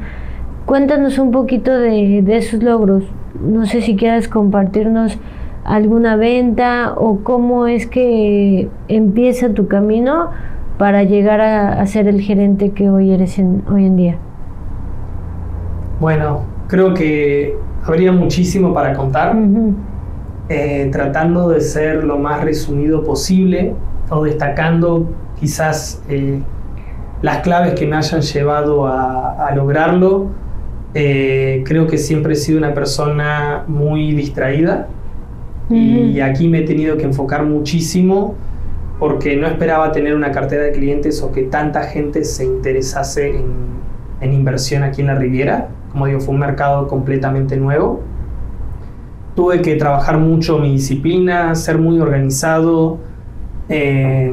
Cuéntanos 0.65 1.17
un 1.17 1.31
poquito 1.31 1.71
de, 1.71 2.21
de 2.21 2.37
esos 2.37 2.61
logros. 2.61 3.05
No 3.39 3.65
sé 3.65 3.81
si 3.81 3.95
quieras 3.95 4.27
compartirnos 4.27 5.17
alguna 5.63 6.15
venta 6.15 6.93
o 6.95 7.23
cómo 7.23 7.67
es 7.67 7.87
que 7.87 8.69
empieza 8.87 9.53
tu 9.53 9.67
camino 9.67 10.29
para 10.77 11.03
llegar 11.03 11.41
a, 11.41 11.85
ser 11.85 12.07
el 12.07 12.21
gerente 12.21 12.71
que 12.71 12.89
hoy 12.89 13.11
eres 13.11 13.39
hoy 13.39 13.85
en 13.85 13.95
día. 13.95 14.17
Bueno, 15.99 16.41
creo 16.67 16.93
que 16.93 17.55
habría 17.83 18.11
muchísimo 18.11 18.73
para 18.73 18.93
contar, 18.93 19.35
eh, 20.49 20.89
tratando 20.91 21.49
de 21.49 21.61
ser 21.61 22.03
lo 22.03 22.17
más 22.17 22.43
resumido 22.43 23.03
posible 23.03 23.73
o 24.09 24.23
destacando 24.23 25.09
quizás 25.39 26.03
eh, 26.09 26.41
las 27.21 27.37
claves 27.39 27.73
que 27.75 27.87
me 27.87 27.95
hayan 27.95 28.21
llevado 28.21 28.85
a, 28.87 29.51
lograrlo. 29.55 30.27
Eh, 30.93 31.63
creo 31.65 31.87
que 31.87 31.97
siempre 31.97 32.33
he 32.33 32.35
sido 32.35 32.57
una 32.57 32.73
persona 32.73 33.63
muy 33.67 34.13
distraída 34.13 34.87
y 35.69 36.19
aquí 36.19 36.47
me 36.47 36.59
he 36.59 36.61
tenido 36.61 36.95
que 36.95 37.05
enfocar 37.05 37.43
muchísimo 37.43 38.35
porque 38.99 39.35
no 39.35 39.47
esperaba 39.47 39.91
tener 39.91 40.15
una 40.15 40.31
cartera 40.31 40.63
de 40.63 40.71
clientes 40.71 41.21
o 41.21 41.31
que 41.31 41.43
tanta 41.43 41.83
gente 41.83 42.23
se 42.23 42.45
interesase 42.45 43.35
en, 43.35 44.33
inversión 44.33 44.81
aquí 44.81 45.01
en 45.01 45.07
la 45.07 45.15
Riviera 45.15 45.69
como 45.95 46.07
digo, 46.07 46.19
fue 46.19 46.33
un 46.33 46.41
mercado 46.41 46.89
completamente 46.89 47.55
nuevo. 47.55 48.01
Tuve 49.33 49.61
que 49.61 49.77
trabajar 49.77 50.17
mucho 50.17 50.59
mi 50.59 50.73
disciplina, 50.73 51.55
ser 51.55 51.77
muy 51.77 52.01
organizado, 52.01 52.97
eh, 53.69 54.29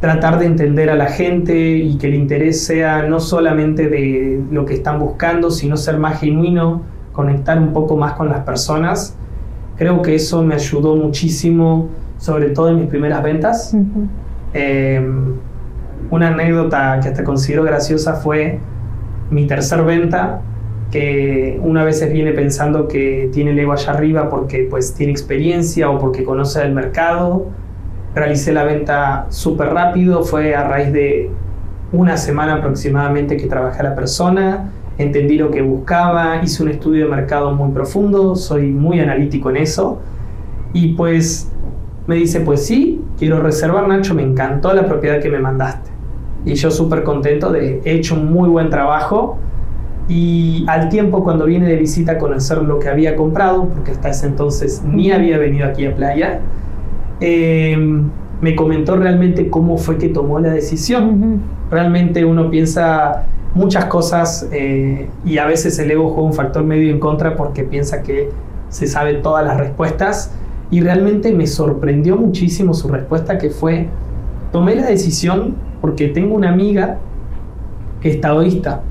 tratar 0.00 0.38
de 0.38 0.44
entender 0.44 0.90
a 0.90 0.96
la 0.96 1.06
gente 1.06 1.56
y 1.56 1.96
que 1.96 2.08
el 2.08 2.14
interés 2.14 2.62
sea 2.62 3.04
no 3.04 3.20
solamente 3.20 3.88
de 3.88 4.42
lo 4.50 4.66
que 4.66 4.74
están 4.74 4.98
buscando, 4.98 5.50
sino 5.50 5.78
ser 5.78 5.96
más 5.96 6.20
genuino, 6.20 6.82
conectar 7.14 7.58
un 7.58 7.72
poco 7.72 7.96
más 7.96 8.12
con 8.12 8.28
las 8.28 8.40
personas. 8.40 9.16
Creo 9.78 10.02
que 10.02 10.16
eso 10.16 10.42
me 10.42 10.54
ayudó 10.54 10.96
muchísimo, 10.96 11.88
sobre 12.18 12.50
todo 12.50 12.70
en 12.70 12.80
mis 12.80 12.86
primeras 12.88 13.22
ventas. 13.22 13.76
Eh, 14.52 15.00
una 16.10 16.28
anécdota 16.28 16.98
que 17.00 17.08
hasta 17.08 17.22
considero 17.22 17.62
graciosa 17.62 18.14
fue 18.14 18.58
mi 19.30 19.46
tercer 19.46 19.84
venta, 19.84 20.40
que 20.90 21.60
una 21.62 21.84
vez 21.84 22.10
viene 22.12 22.32
pensando 22.32 22.88
que 22.88 23.28
tiene 23.32 23.50
el 23.50 23.58
ego 23.58 23.72
allá 23.72 23.92
arriba 23.92 24.30
porque 24.30 24.66
pues 24.68 24.94
tiene 24.94 25.12
experiencia 25.12 25.90
o 25.90 25.98
porque 25.98 26.24
conoce 26.24 26.62
el 26.62 26.72
mercado. 26.72 27.46
Realicé 28.14 28.52
la 28.52 28.64
venta 28.64 29.26
súper 29.28 29.68
rápido, 29.68 30.24
fue 30.24 30.56
a 30.56 30.66
raíz 30.66 30.92
de 30.92 31.30
una 31.92 32.16
semana 32.16 32.54
aproximadamente 32.54 33.36
que 33.36 33.46
trabajé 33.46 33.80
a 33.80 33.84
la 33.84 33.94
persona, 33.94 34.70
entendí 34.98 35.38
lo 35.38 35.50
que 35.50 35.62
buscaba, 35.62 36.42
hice 36.42 36.62
un 36.62 36.68
estudio 36.68 37.06
de 37.06 37.10
mercado 37.10 37.54
muy 37.54 37.72
profundo, 37.72 38.36
soy 38.36 38.70
muy 38.72 39.00
analítico 39.00 39.50
en 39.50 39.58
eso. 39.58 40.00
Y 40.72 40.94
pues 40.94 41.50
me 42.06 42.16
dice, 42.16 42.40
pues 42.40 42.66
sí, 42.66 43.00
quiero 43.18 43.40
reservar 43.40 43.88
Nacho, 43.88 44.14
me 44.14 44.22
encantó 44.22 44.72
la 44.74 44.86
propiedad 44.86 45.20
que 45.20 45.30
me 45.30 45.38
mandaste 45.38 45.98
y 46.44 46.54
yo 46.54 46.70
súper 46.70 47.02
contento 47.02 47.52
de 47.52 47.80
he 47.84 47.94
hecho 47.94 48.14
un 48.14 48.32
muy 48.32 48.48
buen 48.48 48.70
trabajo 48.70 49.38
y 50.08 50.64
al 50.68 50.88
tiempo 50.88 51.22
cuando 51.22 51.44
viene 51.44 51.66
de 51.68 51.76
visita 51.76 52.12
a 52.12 52.18
conocer 52.18 52.62
lo 52.62 52.78
que 52.78 52.88
había 52.88 53.14
comprado, 53.14 53.68
porque 53.68 53.90
hasta 53.90 54.08
ese 54.08 54.26
entonces 54.26 54.82
ni 54.82 55.10
había 55.10 55.36
venido 55.36 55.66
aquí 55.66 55.84
a 55.84 55.94
playa, 55.94 56.40
em, 57.20 58.08
me 58.40 58.56
comentó 58.56 58.96
realmente 58.96 59.50
cómo 59.50 59.76
fue 59.76 59.98
que 59.98 60.08
tomó 60.08 60.38
la 60.40 60.50
decisión. 60.50 61.42
Realmente 61.70 62.24
uno 62.24 62.48
piensa 62.48 63.26
muchas 63.54 63.86
cosas 63.86 64.48
eh, 64.52 65.08
y 65.24 65.38
a 65.38 65.46
veces 65.46 65.78
el 65.78 65.90
ego 65.90 66.10
juega 66.10 66.22
un 66.22 66.34
factor 66.34 66.64
medio 66.64 66.92
en 66.92 67.00
contra 67.00 67.36
porque 67.36 67.64
piensa 67.64 68.02
que 68.02 68.30
se 68.68 68.86
sabe 68.86 69.14
todas 69.14 69.44
las 69.44 69.56
respuestas 69.56 70.32
y 70.70 70.80
realmente 70.80 71.32
me 71.32 71.46
sorprendió 71.46 72.16
muchísimo 72.16 72.74
su 72.74 72.88
respuesta 72.88 73.38
que 73.38 73.50
fue, 73.50 73.88
tomé 74.52 74.74
la 74.74 74.86
decisión 74.86 75.56
porque 75.80 76.08
tengo 76.08 76.34
una 76.34 76.50
amiga 76.50 76.98
que 78.00 78.10
es 78.10 78.20
taoísta. 78.20 78.82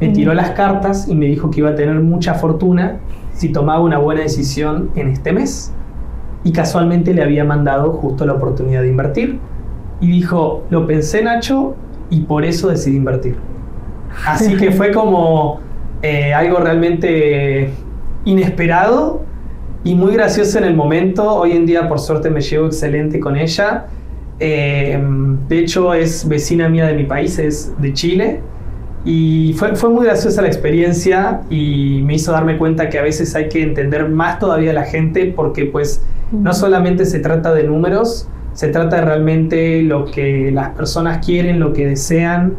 Me 0.00 0.08
tiró 0.10 0.34
las 0.34 0.50
cartas 0.50 1.08
y 1.08 1.14
me 1.14 1.26
dijo 1.26 1.50
que 1.50 1.60
iba 1.60 1.70
a 1.70 1.74
tener 1.74 1.94
mucha 2.00 2.34
fortuna 2.34 2.98
si 3.32 3.50
tomaba 3.50 3.80
una 3.80 3.98
buena 3.98 4.22
decisión 4.22 4.90
en 4.94 5.08
este 5.08 5.32
mes. 5.32 5.72
Y 6.44 6.52
casualmente 6.52 7.14
le 7.14 7.22
había 7.22 7.44
mandado 7.44 7.92
justo 7.92 8.26
la 8.26 8.34
oportunidad 8.34 8.82
de 8.82 8.88
invertir. 8.88 9.38
Y 10.00 10.08
dijo, 10.08 10.64
lo 10.68 10.86
pensé 10.86 11.22
Nacho 11.22 11.74
y 12.10 12.22
por 12.22 12.44
eso 12.44 12.68
decidí 12.68 12.96
invertir. 12.96 13.36
Así 14.24 14.56
que 14.56 14.70
fue 14.72 14.92
como 14.92 15.60
eh, 16.02 16.32
algo 16.32 16.58
realmente 16.58 17.70
inesperado 18.24 19.22
y 19.84 19.94
muy 19.94 20.14
gracioso 20.14 20.58
en 20.58 20.64
el 20.64 20.74
momento. 20.74 21.34
Hoy 21.34 21.52
en 21.52 21.66
día 21.66 21.88
por 21.88 21.98
suerte 21.98 22.30
me 22.30 22.40
llevo 22.40 22.66
excelente 22.66 23.20
con 23.20 23.36
ella 23.36 23.86
eh, 24.38 25.02
de 25.48 25.58
hecho, 25.58 25.94
es 25.94 26.28
vecina 26.28 26.68
mía 26.68 26.86
de 26.86 26.94
mi 26.94 27.04
país, 27.04 27.38
es 27.38 27.72
de 27.78 27.92
Chile. 27.92 28.40
Y 29.04 29.54
fue, 29.56 29.76
fue, 29.76 29.90
muy 29.90 30.04
graciosa 30.04 30.42
la 30.42 30.48
experiencia 30.48 31.42
y 31.48 32.02
me 32.04 32.14
hizo 32.14 32.32
darme 32.32 32.58
cuenta 32.58 32.88
que 32.88 32.98
a 32.98 33.02
veces 33.02 33.36
hay 33.36 33.48
que 33.48 33.62
entender 33.62 34.08
más 34.08 34.40
todavía 34.40 34.72
a 34.72 34.74
la 34.74 34.84
gente 34.84 35.32
porque 35.34 35.64
pues 35.66 36.02
no 36.32 36.52
solamente 36.52 37.04
se 37.04 37.20
trata 37.20 37.54
de 37.54 37.62
números, 37.62 38.28
se 38.52 38.66
trata 38.68 38.96
de 38.96 39.02
realmente 39.02 39.82
lo 39.82 40.06
que 40.06 40.50
las 40.50 40.70
personas 40.70 41.24
quieren, 41.24 41.60
lo 41.60 41.72
que 41.72 41.86
desean 41.86 42.54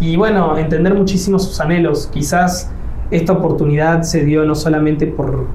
y 0.00 0.16
bueno, 0.16 0.56
entender 0.58 0.94
muchísimo 0.94 1.38
sus 1.38 1.60
anhelos. 1.60 2.08
Quizás 2.12 2.70
esta 3.10 3.32
oportunidad 3.32 4.02
se 4.02 4.24
dio 4.24 4.44
no 4.44 4.54
solamente 4.54 5.06
por 5.06 5.46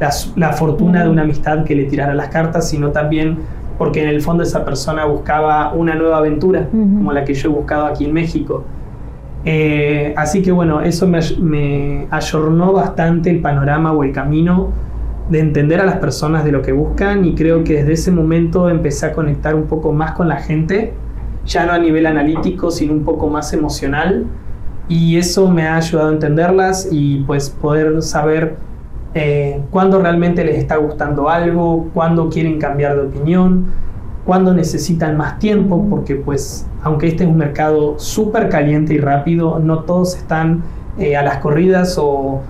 la, 0.00 0.10
la 0.36 0.52
fortuna 0.52 1.02
de 1.04 1.10
una 1.10 1.22
amistad 1.22 1.64
que 1.64 1.74
le 1.74 1.84
tirara 1.84 2.14
las 2.14 2.28
cartas, 2.28 2.68
sino 2.68 2.90
también 2.90 3.38
porque 3.78 4.02
en 4.02 4.08
el 4.08 4.20
fondo 4.20 4.42
esa 4.42 4.64
persona 4.64 5.04
buscaba 5.04 5.72
una 5.72 5.94
nueva 5.94 6.18
aventura, 6.18 6.68
como 6.70 7.12
la 7.12 7.24
que 7.24 7.32
yo 7.32 7.48
he 7.48 7.52
buscado 7.52 7.86
aquí 7.86 8.04
en 8.04 8.12
México. 8.12 8.64
Eh, 9.44 10.12
así 10.16 10.42
que 10.42 10.50
bueno, 10.50 10.80
eso 10.80 11.06
me, 11.06 11.20
me 11.40 12.06
ayornó 12.10 12.72
bastante 12.72 13.30
el 13.30 13.40
panorama 13.40 13.92
o 13.92 14.02
el 14.02 14.12
camino 14.12 14.70
de 15.30 15.38
entender 15.38 15.80
a 15.80 15.86
las 15.86 15.96
personas 15.96 16.44
de 16.44 16.52
lo 16.52 16.60
que 16.60 16.72
buscan 16.72 17.24
y 17.24 17.34
creo 17.34 17.62
que 17.62 17.74
desde 17.74 17.92
ese 17.92 18.10
momento 18.10 18.68
empecé 18.68 19.06
a 19.06 19.12
conectar 19.12 19.54
un 19.54 19.64
poco 19.64 19.92
más 19.92 20.12
con 20.12 20.28
la 20.28 20.36
gente, 20.36 20.92
ya 21.48 21.66
no 21.66 21.72
a 21.72 21.78
nivel 21.78 22.06
analítico, 22.06 22.70
sino 22.70 22.92
un 22.92 23.04
poco 23.04 23.28
más 23.28 23.52
emocional. 23.52 24.26
Y 24.88 25.16
eso 25.16 25.50
me 25.50 25.66
ha 25.66 25.76
ayudado 25.76 26.10
a 26.10 26.12
entenderlas 26.12 26.88
y 26.90 27.20
pues 27.20 27.50
poder 27.50 28.00
saber 28.02 28.56
eh, 29.14 29.60
cuándo 29.70 30.00
realmente 30.00 30.44
les 30.44 30.56
está 30.56 30.76
gustando 30.76 31.28
algo, 31.28 31.88
cuándo 31.92 32.28
quieren 32.28 32.58
cambiar 32.58 32.94
de 32.94 33.02
opinión, 33.02 33.66
cuándo 34.24 34.54
necesitan 34.54 35.16
más 35.16 35.38
tiempo, 35.38 35.86
porque 35.90 36.14
pues 36.14 36.66
aunque 36.82 37.08
este 37.08 37.24
es 37.24 37.30
un 37.30 37.36
mercado 37.36 37.98
súper 37.98 38.48
caliente 38.48 38.94
y 38.94 38.98
rápido, 38.98 39.58
no 39.58 39.80
todos 39.80 40.16
están 40.16 40.62
eh, 40.98 41.16
a 41.16 41.22
las 41.22 41.38
corridas 41.38 41.96
o 41.98 42.42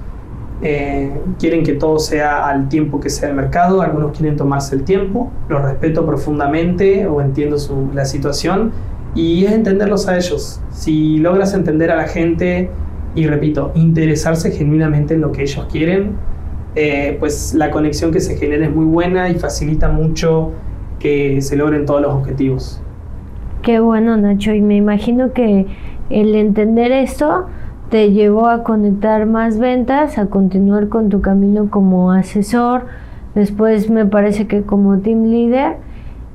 eh, 0.61 1.13
quieren 1.39 1.63
que 1.63 1.75
todo 1.75 1.99
sea 1.99 2.49
al 2.49 2.69
tiempo 2.69 2.99
que 2.99 3.11
sea 3.11 3.29
el 3.29 3.37
mercado, 3.37 3.81
algunos 3.81 4.17
quieren 4.17 4.37
tomarse 4.37 4.75
el 4.75 4.85
tiempo, 4.85 5.31
los 5.49 5.63
respeto 5.63 6.05
profundamente 6.05 7.07
o 7.07 7.21
entiendo 7.21 7.57
la 7.95 8.05
situación 8.05 8.73
y 9.15 9.45
es 9.45 9.53
entenderlos 9.53 10.09
a 10.09 10.17
ellos. 10.17 10.61
Si 10.71 11.19
logras 11.19 11.55
entender 11.55 11.91
a 11.91 11.97
la 11.97 12.09
gente 12.09 12.71
y 13.15 13.27
repito, 13.27 13.73
interesarse 13.75 14.51
genuinamente 14.51 15.15
en 15.15 15.21
lo 15.21 15.33
que 15.33 15.43
ellos 15.43 15.67
quieren, 15.71 16.13
eh, 16.75 17.17
pues 17.19 17.55
la 17.55 17.71
conexión 17.71 18.13
que 18.13 18.21
se 18.21 18.37
genera 18.37 18.67
es 18.67 18.75
muy 18.75 18.85
buena 18.85 19.31
y 19.31 19.35
facilita 19.35 19.89
mucho 19.89 20.53
que 20.99 21.41
se 21.41 21.57
logren 21.57 21.87
todos 21.87 22.03
los 22.03 22.13
objetivos. 22.13 22.83
Qué 23.63 23.81
bueno, 23.81 24.17
Nacho, 24.17 24.53
y 24.53 24.61
me 24.61 24.77
imagino 24.77 25.33
que 25.33 25.67
el 26.11 26.35
entender 26.35 26.93
esto 26.93 27.47
te 27.91 28.13
llevó 28.13 28.49
a 28.49 28.65
conectar 28.65 29.27
más 29.27 29.59
ventas, 29.59 30.19
a 30.19 30.27
continuar 30.27 30.89
con 30.89 31.09
tu 31.09 31.21
camino 31.21 31.71
como 31.71 32.13
asesor, 32.13 32.87
después 33.35 33.91
me 33.91 34.05
parece 34.05 34.47
que 34.47 34.63
como 34.63 34.99
team 34.99 35.25
leader 35.25 35.77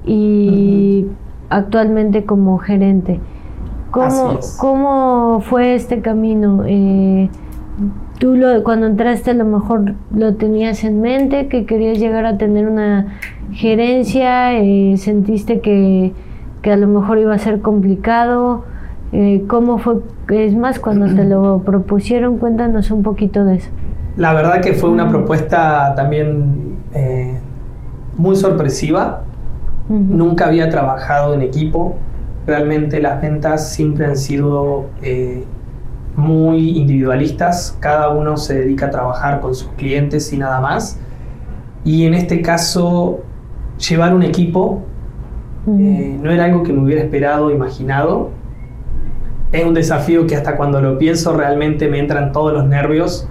y 0.05 1.07
actualmente 1.49 2.25
como 2.25 2.57
gerente. 2.57 3.19
¿Cómo, 3.91 4.39
¿Cómo 4.59 5.41
fue 5.41 5.75
este 5.75 6.01
camino? 6.01 6.63
Eh, 6.65 7.29
tú 8.17 8.35
lo, 8.35 8.63
cuando 8.63 8.87
entraste 8.87 9.31
a 9.31 9.33
lo 9.35 9.45
mejor 9.45 9.93
lo 10.15 10.35
tenías 10.35 10.83
en 10.83 11.01
mente, 11.01 11.47
que 11.47 11.65
querías 11.65 11.99
llegar 11.99 12.25
a 12.25 12.39
tener 12.39 12.67
una 12.67 13.19
gerencia? 13.51 14.57
Eh, 14.57 14.95
¿Sentiste 14.97 15.61
que, 15.61 16.13
que, 16.63 16.71
a 16.71 16.77
lo 16.77 16.87
mejor 16.87 17.19
iba 17.19 17.35
a 17.35 17.37
ser 17.37 17.61
complicado? 17.61 18.65
Eh, 19.13 19.43
¿Cómo 19.47 19.77
fue? 19.77 19.97
Es 20.29 20.55
más, 20.55 20.79
cuando 20.79 21.13
te 21.13 21.23
lo 21.23 21.59
propusieron, 21.65 22.37
cuéntanos 22.37 22.91
un 22.91 23.03
poquito 23.03 23.45
de 23.45 23.55
eso. 23.55 23.69
La 24.17 24.33
verdad 24.33 24.61
que 24.61 24.73
fue 24.73 24.89
una 24.89 25.09
propuesta 25.09 25.93
también 25.95 26.77
eh, 26.93 27.39
muy 28.17 28.35
sorpresiva. 28.35 29.23
Nunca 29.89 30.47
había 30.47 30.69
trabajado 30.69 31.33
en 31.33 31.41
equipo. 31.41 31.95
Realmente 32.47 33.01
las 33.01 33.21
ventas 33.21 33.69
siempre 33.69 34.05
han 34.05 34.17
sido 34.17 34.85
muy 36.15 36.77
individualistas, 36.77 37.77
cada 37.79 38.09
uno 38.09 38.37
se 38.37 38.59
dedica 38.59 38.87
a 38.87 38.89
trabajar 38.91 39.41
con 39.41 39.55
sus 39.55 39.69
clientes 39.69 40.31
y 40.31 40.37
nada 40.37 40.61
más. 40.61 40.99
Y 41.83 42.05
en 42.05 42.13
este 42.13 42.41
caso, 42.41 43.21
llevar 43.77 44.13
un 44.13 44.23
equipo 44.23 44.83
eh, 45.67 46.17
no 46.21 46.29
era 46.29 46.45
algo 46.45 46.63
que 46.63 46.73
me 46.73 46.83
hubiera 46.83 47.01
esperado, 47.01 47.51
imaginado. 47.51 48.29
Es 49.53 49.63
un 49.63 49.75
desafío 49.75 50.25
que 50.25 50.35
hasta 50.35 50.57
cuando 50.57 50.81
lo 50.81 50.97
pienso 50.97 51.37
realmente 51.37 51.87
me 51.87 51.99
entran 51.99 52.31
todos 52.31 52.51
los 52.51 52.65
nervios, 52.65 53.27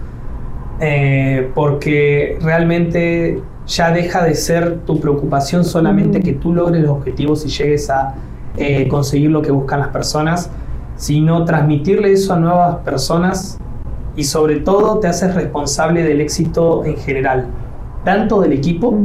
eh, 0.78 1.50
porque 1.52 2.38
realmente 2.40 3.42
ya 3.66 3.90
deja 3.90 4.22
de 4.22 4.36
ser 4.36 4.78
tu 4.86 5.00
preocupación 5.00 5.64
solamente 5.64 6.20
que 6.20 6.34
tú 6.34 6.54
logres 6.54 6.80
los 6.80 6.92
objetivos 6.92 7.44
y 7.44 7.48
llegues 7.48 7.90
a 7.90 8.14
eh, 8.56 8.86
conseguir 8.86 9.32
lo 9.32 9.42
que 9.42 9.50
buscan 9.50 9.80
las 9.80 9.88
personas, 9.88 10.48
sino 10.94 11.44
transmitirle 11.44 12.12
eso 12.12 12.34
a 12.34 12.38
nuevas 12.38 12.76
personas 12.84 13.58
y 14.14 14.22
sobre 14.22 14.60
todo 14.60 15.00
te 15.00 15.08
haces 15.08 15.34
responsable 15.34 16.04
del 16.04 16.20
éxito 16.20 16.84
en 16.84 16.98
general, 16.98 17.48
tanto 18.04 18.40
del 18.40 18.52
equipo 18.52 18.96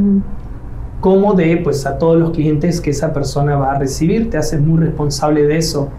como 0.99 1.33
de 1.33 1.57
pues 1.57 1.83
a 1.87 1.97
todos 1.97 2.19
los 2.19 2.29
clientes 2.29 2.79
que 2.79 2.91
esa 2.91 3.11
persona 3.11 3.55
va 3.55 3.71
a 3.71 3.79
recibir, 3.79 4.29
te 4.29 4.37
haces 4.37 4.61
muy 4.61 4.81
responsable 4.81 5.47
de 5.47 5.57
eso. 5.57 5.89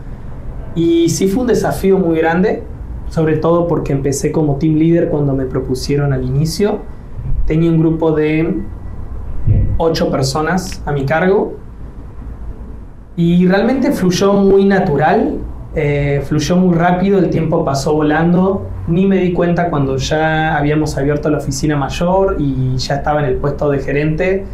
Y 0.79 1.09
sí 1.09 1.27
fue 1.27 1.43
un 1.43 1.49
desafío 1.49 1.99
muy 1.99 2.19
grande, 2.19 2.63
sobre 3.09 3.37
todo 3.37 3.67
porque 3.67 3.93
empecé 3.93 4.31
como 4.31 4.57
team 4.57 4.77
leader 4.77 5.09
cuando 5.09 5.35
me 5.35 5.45
propusieron 5.45 6.13
al 6.13 6.25
inicio. 6.25 6.81
Tenía 7.47 7.71
un 7.71 7.79
grupo 7.79 8.13
de 8.13 8.63
ocho 9.79 10.11
personas 10.11 10.83
a 10.87 10.93
mi 10.93 11.05
cargo 11.05 11.55
y 13.17 13.47
realmente 13.47 13.91
fluyó 13.91 14.35
muy 14.35 14.65
natural 14.65 15.39
eh, 15.75 16.23
fluyó 16.25 16.57
muy 16.57 16.75
rápido, 16.75 17.19
el 17.19 17.31
tiempo 17.31 17.65
pasó 17.65 17.93
volando, 17.93 18.67
ni 18.87 19.07
me 19.07 19.19
di 19.19 19.33
cuenta 19.33 19.69
cuando 19.69 19.97
ya 19.97 20.57
habíamos 20.57 20.97
abierto 20.97 21.29
la 21.29 21.39
oficina 21.39 21.77
mayor 21.77 22.37
y 22.39 22.77
ya 22.79 22.97
estaba 22.97 23.21
en 23.21 23.27
el 23.27 23.37
puesto 23.37 23.71
de 23.71 23.79
gerente. 23.81 24.45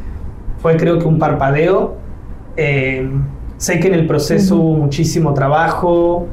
Fue 0.58 0.76
creo 0.76 0.98
que 0.98 1.06
un 1.06 1.18
parpadeo. 1.18 1.96
Eh, 2.56 3.08
sé 3.64 3.80
que 3.80 3.88
en 3.88 3.94
el 3.94 4.06
proceso 4.06 4.56
hubo 4.56 4.74
muchísimo 4.74 5.34
trabajo. 5.34 6.26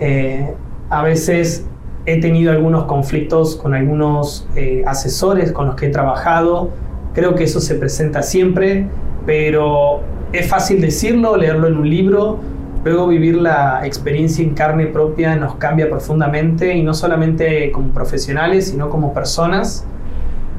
Eh, 0.00 0.52
a 0.90 1.02
veces 1.02 1.66
he 2.06 2.20
tenido 2.20 2.52
algunos 2.52 2.84
conflictos 2.84 3.56
con 3.56 3.74
algunos 3.74 4.46
asesores 4.86 5.52
con 5.52 5.66
los 5.66 5.76
que 5.76 5.86
he 5.86 5.90
trabajado. 5.90 6.70
Creo 7.14 7.34
que 7.34 7.44
eso 7.44 7.60
se 7.60 7.76
presenta 7.76 8.22
siempre, 8.22 8.88
pero 9.24 10.00
es 10.32 10.46
fácil 10.46 10.80
decirlo, 10.80 11.36
leerlo 11.36 11.68
en 11.68 11.76
un 11.78 11.88
libro 11.88 12.40
Luego 12.84 13.06
vivir 13.06 13.36
la 13.36 13.80
experiencia 13.86 14.44
en 14.44 14.52
carne 14.52 14.86
propia 14.86 15.36
nos 15.36 15.54
cambia 15.54 15.88
profundamente 15.88 16.76
y 16.76 16.82
no 16.82 16.92
solamente 16.92 17.72
como 17.72 17.88
profesionales, 17.88 18.68
sino 18.68 18.90
como 18.90 19.14
personas. 19.14 19.86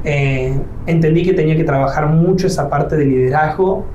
Eh, 0.02 0.58
entendí 0.86 1.22
que 1.22 1.34
tenía 1.34 1.56
que 1.56 1.62
trabajar 1.62 2.08
mucho 2.08 2.48
esa 2.48 2.68
parte 2.68 2.96
de 2.96 3.04
liderazgo 3.04 3.86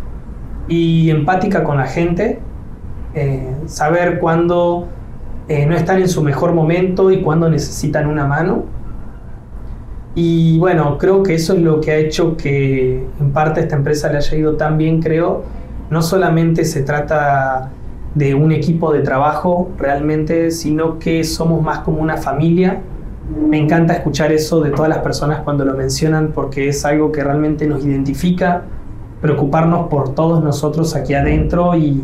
y 0.67 1.09
empática 1.09 1.63
con 1.63 1.77
la 1.77 1.87
gente, 1.87 2.39
eh, 3.13 3.55
saber 3.65 4.19
cuándo 4.19 4.87
eh, 5.47 5.65
no 5.65 5.75
están 5.75 5.99
en 5.99 6.07
su 6.07 6.23
mejor 6.23 6.53
momento 6.53 7.11
y 7.11 7.21
cuándo 7.21 7.49
necesitan 7.49 8.07
una 8.07 8.25
mano. 8.25 8.65
Y 10.15 10.57
bueno, 10.59 10.97
creo 10.97 11.23
que 11.23 11.35
eso 11.35 11.53
es 11.53 11.61
lo 11.61 11.79
que 11.79 11.91
ha 11.91 11.95
hecho 11.95 12.35
que 12.35 13.05
en 13.19 13.31
parte 13.31 13.61
esta 13.61 13.75
empresa 13.75 14.09
le 14.11 14.17
haya 14.17 14.37
ido 14.37 14.55
tan 14.55 14.77
bien, 14.77 15.01
creo. 15.01 15.43
No 15.89 16.01
solamente 16.01 16.65
se 16.65 16.83
trata 16.83 17.71
de 18.15 18.35
un 18.35 18.51
equipo 18.51 18.91
de 18.91 19.01
trabajo 19.01 19.71
realmente, 19.77 20.51
sino 20.51 20.99
que 20.99 21.23
somos 21.23 21.61
más 21.61 21.79
como 21.79 22.01
una 22.01 22.17
familia. 22.17 22.81
Me 23.49 23.57
encanta 23.57 23.93
escuchar 23.93 24.31
eso 24.33 24.61
de 24.61 24.71
todas 24.71 24.89
las 24.89 24.99
personas 24.99 25.41
cuando 25.41 25.63
lo 25.63 25.73
mencionan 25.73 26.31
porque 26.33 26.69
es 26.69 26.83
algo 26.83 27.11
que 27.11 27.23
realmente 27.23 27.65
nos 27.67 27.85
identifica, 27.85 28.63
preocuparnos 29.21 29.87
por 29.87 30.15
todos 30.15 30.43
nosotros 30.43 30.95
aquí 30.95 31.13
adentro 31.13 31.75
y 31.75 32.03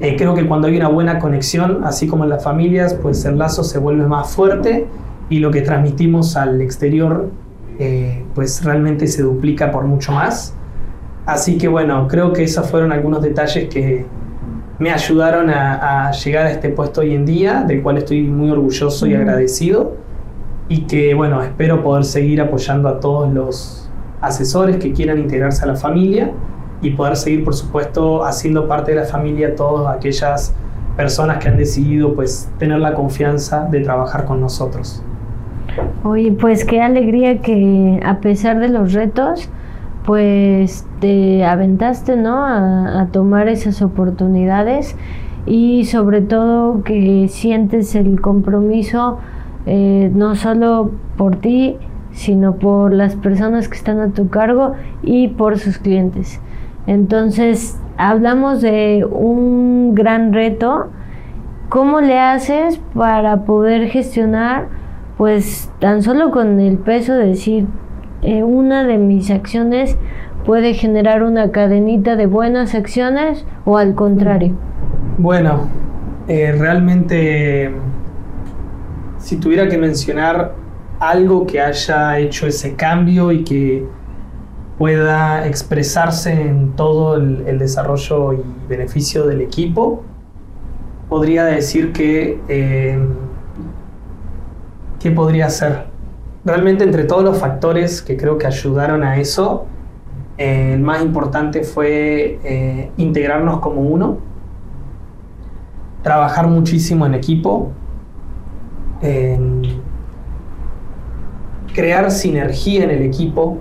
eh, 0.00 0.16
creo 0.16 0.34
que 0.34 0.46
cuando 0.46 0.66
hay 0.66 0.76
una 0.76 0.88
buena 0.88 1.18
conexión, 1.18 1.84
así 1.84 2.06
como 2.06 2.24
en 2.24 2.30
las 2.30 2.42
familias, 2.42 2.94
pues 2.94 3.24
el 3.24 3.38
lazo 3.38 3.62
se 3.62 3.78
vuelve 3.78 4.06
más 4.06 4.34
fuerte 4.34 4.86
y 5.28 5.38
lo 5.38 5.50
que 5.50 5.60
transmitimos 5.60 6.36
al 6.36 6.60
exterior 6.60 7.30
eh, 7.78 8.24
pues 8.34 8.64
realmente 8.64 9.06
se 9.06 9.22
duplica 9.22 9.70
por 9.70 9.84
mucho 9.84 10.12
más. 10.12 10.54
Así 11.26 11.58
que 11.58 11.68
bueno, 11.68 12.08
creo 12.08 12.32
que 12.32 12.44
esos 12.44 12.68
fueron 12.68 12.92
algunos 12.92 13.22
detalles 13.22 13.68
que, 13.68 14.06
me 14.78 14.90
ayudaron 14.90 15.50
a, 15.50 16.10
llegar 16.10 16.46
a 16.46 16.50
este 16.50 16.68
puesto 16.68 17.02
hoy 17.02 17.14
en 17.14 17.24
día, 17.24 17.62
del 17.62 17.82
cual 17.82 17.98
estoy 17.98 18.22
muy 18.22 18.50
orgulloso 18.50 19.06
y 19.06 19.14
agradecido. 19.14 19.96
Y 20.68 20.82
que, 20.82 21.14
bueno, 21.14 21.42
espero 21.42 21.82
poder 21.82 22.04
seguir 22.04 22.40
apoyando 22.40 22.88
a 22.88 22.98
todos 22.98 23.32
los 23.32 23.90
asesores 24.20 24.76
que 24.78 24.92
quieran 24.92 25.18
integrarse 25.18 25.62
a 25.62 25.66
la 25.66 25.76
familia 25.76 26.32
y 26.84 26.90
poder 26.90 27.16
seguir, 27.16 27.44
por 27.44 27.54
supuesto, 27.54 28.24
haciendo 28.24 28.68
parte 28.68 28.92
de 28.92 29.00
la 29.00 29.06
familia 29.06 29.56
todas 29.56 29.96
aquellas 29.96 30.54
personas 30.96 31.38
que 31.38 31.48
han 31.48 31.56
decidido 31.56 32.14
pues 32.14 32.50
tener 32.58 32.78
la 32.78 32.94
confianza 32.94 33.66
de 33.70 33.80
trabajar 33.80 34.26
con 34.26 34.40
nosotros. 34.40 35.02
Oye, 36.04 36.32
pues 36.32 36.64
qué 36.66 36.82
alegría 36.82 37.40
que 37.40 38.00
a 38.04 38.18
pesar 38.18 38.60
de 38.60 38.68
los 38.68 38.92
retos, 38.92 39.48
pues 40.04 40.86
te 41.00 41.44
aventaste, 41.44 42.16
¿no? 42.16 42.44
A, 42.44 43.08
tomar 43.12 43.48
esas 43.48 43.80
oportunidades 43.80 44.94
y 45.46 45.86
sobre 45.86 46.20
todo 46.20 46.82
que 46.84 47.28
sientes 47.28 47.94
el 47.94 48.20
compromiso 48.20 49.18
eh, 49.66 50.10
no 50.14 50.34
solo 50.34 50.90
por 51.16 51.36
ti, 51.36 51.78
sino 52.12 52.56
por 52.56 52.92
las 52.92 53.16
personas 53.16 53.68
que 53.68 53.76
están 53.76 54.00
a 54.00 54.10
tu 54.10 54.28
cargo 54.28 54.74
y 55.02 55.28
por 55.28 55.58
sus 55.58 55.78
clientes. 55.78 56.40
Entonces, 56.86 57.78
hablamos 57.96 58.60
de 58.60 59.06
un 59.10 59.94
gran 59.94 60.32
reto. 60.32 60.90
¿Cómo 61.68 62.00
le 62.00 62.18
haces 62.18 62.80
para 62.94 63.44
poder 63.44 63.88
gestionar, 63.88 64.68
pues 65.16 65.70
tan 65.80 66.02
solo 66.02 66.30
con 66.30 66.60
el 66.60 66.78
peso 66.78 67.14
de 67.14 67.28
decir, 67.28 67.66
eh, 68.22 68.42
una 68.42 68.84
de 68.84 68.98
mis 68.98 69.30
acciones 69.30 69.96
puede 70.44 70.74
generar 70.74 71.22
una 71.22 71.50
cadenita 71.50 72.16
de 72.16 72.26
buenas 72.26 72.74
acciones 72.74 73.46
o 73.64 73.78
al 73.78 73.94
contrario? 73.94 74.54
Bueno, 75.18 75.68
eh, 76.28 76.54
realmente 76.58 77.72
si 79.18 79.36
tuviera 79.36 79.68
que 79.68 79.78
mencionar 79.78 80.54
algo 81.00 81.46
que 81.46 81.60
haya 81.60 82.18
hecho 82.18 82.46
ese 82.46 82.74
cambio 82.74 83.32
y 83.32 83.42
que 83.42 83.86
pueda 84.78 85.46
expresarse 85.46 86.32
en 86.32 86.72
todo 86.72 87.16
el, 87.16 87.58
desarrollo 87.58 88.32
y 88.32 88.42
beneficio 88.68 89.26
del 89.26 89.40
equipo, 89.40 90.02
podría 91.08 91.44
decir 91.44 91.92
que 91.92 92.40
eh, 92.48 92.98
¿qué 95.00 95.10
podría 95.10 95.48
ser? 95.50 95.92
realmente 96.44 96.84
entre 96.84 97.04
todos 97.04 97.24
los 97.24 97.38
factores 97.38 98.02
que 98.02 98.18
creo 98.18 98.36
que 98.36 98.46
ayudaron 98.46 99.02
a 99.02 99.16
eso, 99.16 99.64
eh, 100.36 100.72
el 100.74 100.80
más 100.80 101.02
importante 101.02 101.62
fue 101.62 102.38
eh, 102.44 102.90
integrarnos 102.98 103.60
como 103.60 103.80
uno, 103.80 104.18
trabajar 106.02 106.48
muchísimo 106.48 107.06
en 107.06 107.14
equipo, 107.14 107.70
crear 111.74 112.10
sinergia 112.10 112.84
en 112.84 112.90
el 112.90 113.02
equipo, 113.02 113.58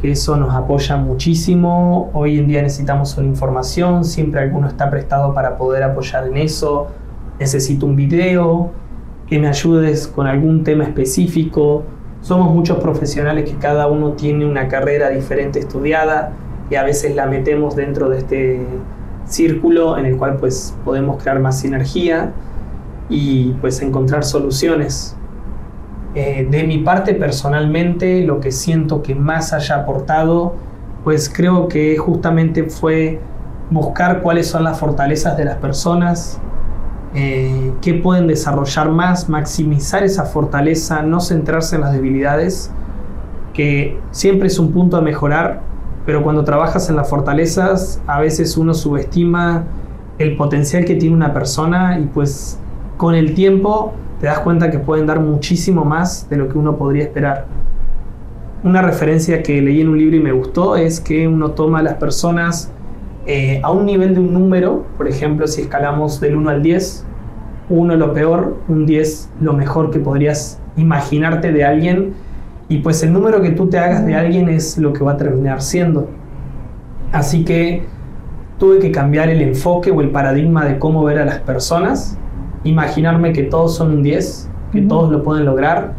que 0.00 0.12
eso 0.12 0.36
nos 0.36 0.54
apoya 0.54 0.96
muchísimo. 0.96 2.10
Hoy 2.12 2.38
en 2.38 2.48
día 2.48 2.62
necesitamos 2.62 3.16
una 3.18 3.28
información, 3.28 4.04
siempre 4.04 4.40
alguno 4.40 4.68
está 4.68 4.90
prestado 4.90 5.34
para 5.34 5.56
poder 5.56 5.82
apoyar 5.82 6.26
en 6.26 6.36
eso. 6.36 6.88
Necesito 7.38 7.86
un 7.86 7.96
video, 7.96 8.70
que 9.26 9.38
me 9.38 9.48
ayudes 9.48 10.06
con 10.06 10.26
algún 10.26 10.64
tema 10.64 10.84
específico 10.84 11.84
somos 12.26 12.52
muchos 12.52 12.78
profesionales 12.78 13.48
que 13.48 13.56
cada 13.56 13.86
uno 13.86 14.14
tiene 14.14 14.44
una 14.46 14.66
carrera 14.66 15.10
diferente 15.10 15.60
estudiada 15.60 16.32
y 16.68 16.74
a 16.74 16.82
veces 16.82 17.14
la 17.14 17.26
metemos 17.26 17.76
dentro 17.76 18.08
de 18.08 18.18
este 18.18 18.66
círculo 19.26 19.96
en 19.96 20.06
el 20.06 20.16
cual 20.16 20.36
pues 20.36 20.74
podemos 20.84 21.22
crear 21.22 21.38
más 21.38 21.60
sinergia 21.60 22.32
y 23.08 23.52
pues 23.60 23.80
encontrar 23.80 24.24
soluciones. 24.24 25.16
Eh, 26.18 26.48
de 26.50 26.64
mi 26.64 26.78
parte 26.78 27.12
personalmente 27.12 28.22
lo 28.22 28.40
que 28.40 28.50
siento 28.50 29.02
que 29.02 29.14
más 29.14 29.52
haya 29.52 29.76
aportado 29.76 30.54
pues 31.04 31.28
creo 31.28 31.68
que 31.68 31.98
justamente 31.98 32.64
fue 32.64 33.20
buscar 33.70 34.22
cuáles 34.22 34.46
son 34.46 34.64
las 34.64 34.80
fortalezas 34.80 35.36
de 35.36 35.44
las 35.44 35.58
personas, 35.58 36.40
eh, 37.14 37.70
qué 37.82 37.92
pueden 37.92 38.26
desarrollar 38.26 38.90
más, 38.90 39.28
maximizar 39.28 40.04
esa 40.04 40.24
fortaleza, 40.24 41.02
no 41.02 41.20
centrarse 41.20 41.76
en 41.76 41.82
las 41.82 41.92
debilidades, 41.92 42.72
que 43.52 44.00
siempre 44.10 44.48
es 44.48 44.58
un 44.58 44.72
punto 44.72 44.96
a 44.96 45.02
mejorar, 45.02 45.60
pero 46.06 46.22
cuando 46.22 46.44
trabajas 46.44 46.88
en 46.88 46.96
las 46.96 47.10
fortalezas, 47.10 48.00
a 48.06 48.20
veces 48.20 48.56
uno 48.56 48.72
subestima 48.72 49.64
el 50.18 50.34
potencial 50.34 50.86
que 50.86 50.94
tiene 50.94 51.14
una 51.14 51.34
persona 51.34 51.98
y 51.98 52.06
pues 52.06 52.58
con 52.96 53.14
el 53.14 53.34
tiempo 53.34 53.92
te 54.20 54.26
das 54.26 54.40
cuenta 54.40 54.70
que 54.70 54.78
pueden 54.78 55.06
dar 55.06 55.20
muchísimo 55.20 55.84
más 55.84 56.28
de 56.28 56.36
lo 56.36 56.48
que 56.48 56.58
uno 56.58 56.76
podría 56.76 57.04
esperar. 57.04 57.46
Una 58.64 58.82
referencia 58.82 59.42
que 59.42 59.60
leí 59.60 59.80
en 59.80 59.88
un 59.88 59.98
libro 59.98 60.16
y 60.16 60.20
me 60.20 60.32
gustó 60.32 60.76
es 60.76 61.00
que 61.00 61.28
uno 61.28 61.50
toma 61.50 61.80
a 61.80 61.82
las 61.82 61.94
personas 61.94 62.72
eh, 63.26 63.60
a 63.62 63.72
un 63.72 63.86
nivel 63.86 64.14
de 64.14 64.20
un 64.20 64.32
número, 64.32 64.86
por 64.96 65.08
ejemplo, 65.08 65.46
si 65.46 65.62
escalamos 65.62 66.20
del 66.20 66.36
1 66.36 66.48
al 66.48 66.62
10, 66.62 67.04
1 67.68 67.96
lo 67.96 68.12
peor, 68.12 68.56
un 68.68 68.86
10 68.86 69.30
lo 69.40 69.52
mejor 69.52 69.90
que 69.90 69.98
podrías 69.98 70.60
imaginarte 70.76 71.52
de 71.52 71.64
alguien, 71.64 72.14
y 72.68 72.78
pues 72.78 73.02
el 73.02 73.12
número 73.12 73.42
que 73.42 73.50
tú 73.50 73.68
te 73.68 73.78
hagas 73.78 74.06
de 74.06 74.14
alguien 74.14 74.48
es 74.48 74.78
lo 74.78 74.92
que 74.92 75.04
va 75.04 75.12
a 75.12 75.16
terminar 75.16 75.60
siendo. 75.60 76.08
Así 77.12 77.44
que 77.44 77.84
tuve 78.58 78.78
que 78.78 78.90
cambiar 78.90 79.28
el 79.28 79.40
enfoque 79.42 79.90
o 79.90 80.00
el 80.00 80.10
paradigma 80.10 80.64
de 80.64 80.78
cómo 80.78 81.04
ver 81.04 81.18
a 81.18 81.24
las 81.24 81.38
personas, 81.40 82.18
imaginarme 82.68 83.32
que 83.32 83.44
todos 83.44 83.76
son 83.76 83.92
un 83.92 84.02
10, 84.02 84.50
que 84.72 84.82
todos 84.82 85.10
lo 85.10 85.22
pueden 85.22 85.44
lograr. 85.44 85.94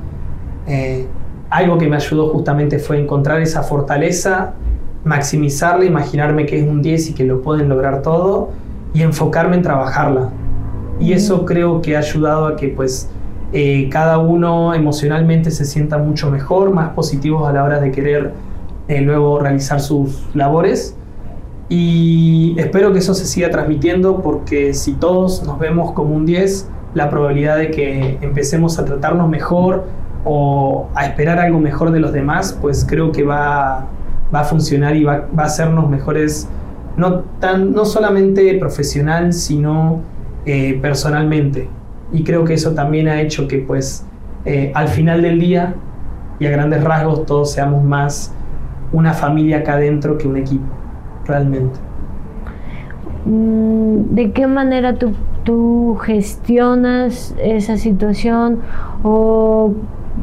Eh, 0.68 1.08
algo 1.50 1.78
que 1.78 1.88
me 1.88 1.96
ayudó 1.96 2.30
justamente 2.30 2.78
fue 2.80 3.00
encontrar 3.00 3.42
esa 3.42 3.64
fortaleza 3.64 4.54
maximizarla, 5.08 5.86
imaginarme 5.86 6.46
que 6.46 6.60
es 6.60 6.68
un 6.68 6.82
10 6.82 7.10
y 7.10 7.14
que 7.14 7.24
lo 7.24 7.42
pueden 7.42 7.70
lograr 7.70 8.02
todo 8.02 8.50
y 8.94 9.02
enfocarme 9.02 9.56
en 9.56 9.62
trabajarla. 9.64 10.30
Y 11.00 11.14
eso 11.14 11.46
creo 11.46 11.82
que 11.82 11.96
ha 11.96 12.00
ayudado 12.00 12.48
a 12.48 12.56
que 12.56 12.70
pues 12.70 13.10
eh, 13.54 13.88
cada 13.90 14.18
uno 14.18 14.74
emocionalmente 14.74 15.52
se 15.52 15.66
sienta 15.66 15.98
mucho 15.98 16.30
mejor, 16.30 16.72
más 16.72 16.90
positivos 16.90 17.48
a 17.48 17.54
la 17.54 17.64
hora 17.64 17.80
de 17.80 17.92
querer 17.92 18.34
eh, 18.88 19.02
luego 19.02 19.40
realizar 19.40 19.80
sus 19.80 20.24
labores. 20.34 20.96
Y 21.70 22.56
espero 22.58 22.94
que 22.94 23.00
eso 23.00 23.14
se 23.14 23.26
siga 23.26 23.50
transmitiendo 23.50 24.22
porque 24.22 24.74
si 24.74 24.94
todos 24.94 25.44
nos 25.44 25.60
vemos 25.60 25.92
como 25.92 26.16
un 26.16 26.26
10, 26.26 26.70
la 26.94 27.10
probabilidad 27.10 27.58
de 27.58 27.72
que 27.72 28.18
empecemos 28.22 28.80
a 28.80 28.86
tratarnos 28.86 29.30
mejor 29.30 29.86
o 30.24 30.88
a 30.96 31.06
esperar 31.06 31.40
algo 31.40 31.60
mejor 31.60 31.92
de 31.92 32.00
los 32.00 32.14
demás, 32.14 32.58
pues 32.62 32.86
creo 32.88 33.12
que 33.12 33.24
va, 33.24 33.88
va 34.34 34.42
a 34.42 34.44
funcionar 34.44 34.96
y 34.96 35.04
va, 35.04 35.28
va, 35.38 35.44
a 35.44 35.46
hacernos 35.46 35.90
mejores, 35.90 36.48
no, 36.96 37.20
tan, 37.40 37.74
no 37.74 37.86
solamente 37.86 38.58
profesional, 38.58 39.34
sino 39.34 40.02
eh, 40.46 40.80
personalmente. 40.82 41.70
Y 42.12 42.24
creo 42.24 42.46
que 42.46 42.54
eso 42.54 42.72
también 42.72 43.10
ha 43.10 43.22
hecho 43.22 43.48
que 43.48 43.60
pues 43.60 44.06
eh, 44.46 44.72
al 44.74 44.88
final 44.88 45.22
del 45.22 45.40
día 45.40 45.76
y 46.40 46.46
a 46.46 46.52
grandes 46.52 46.84
rasgos 46.84 47.26
todos 47.26 47.52
seamos 47.52 47.84
más 47.84 48.34
una 48.94 49.14
familia 49.14 49.58
acá 49.58 49.74
adentro 49.74 50.18
que 50.18 50.28
un 50.28 50.38
equipo, 50.38 50.66
realmente. 51.28 51.80
Mm, 53.26 54.16
¿De 54.16 54.32
qué 54.32 54.48
manera 54.48 54.96
tú, 54.96 55.12
tú 55.44 55.98
gestionas 56.02 57.36
esa 57.38 57.78
situación 57.78 58.60
o 59.04 59.74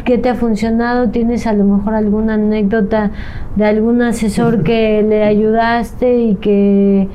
¿Qué 0.04 0.18
te 0.18 0.28
ha 0.28 0.34
funcionado? 0.34 1.10
¿Tienes 1.10 1.46
a 1.46 1.52
lo 1.52 1.64
mejor 1.64 1.94
alguna 1.94 2.34
anécdota 2.34 3.12
de 3.54 3.64
algún 3.64 4.02
asesor 4.02 4.62
que 4.62 5.02
le 5.08 5.22
ayudaste 5.22 6.18
y 6.18 6.34
que 6.34 7.08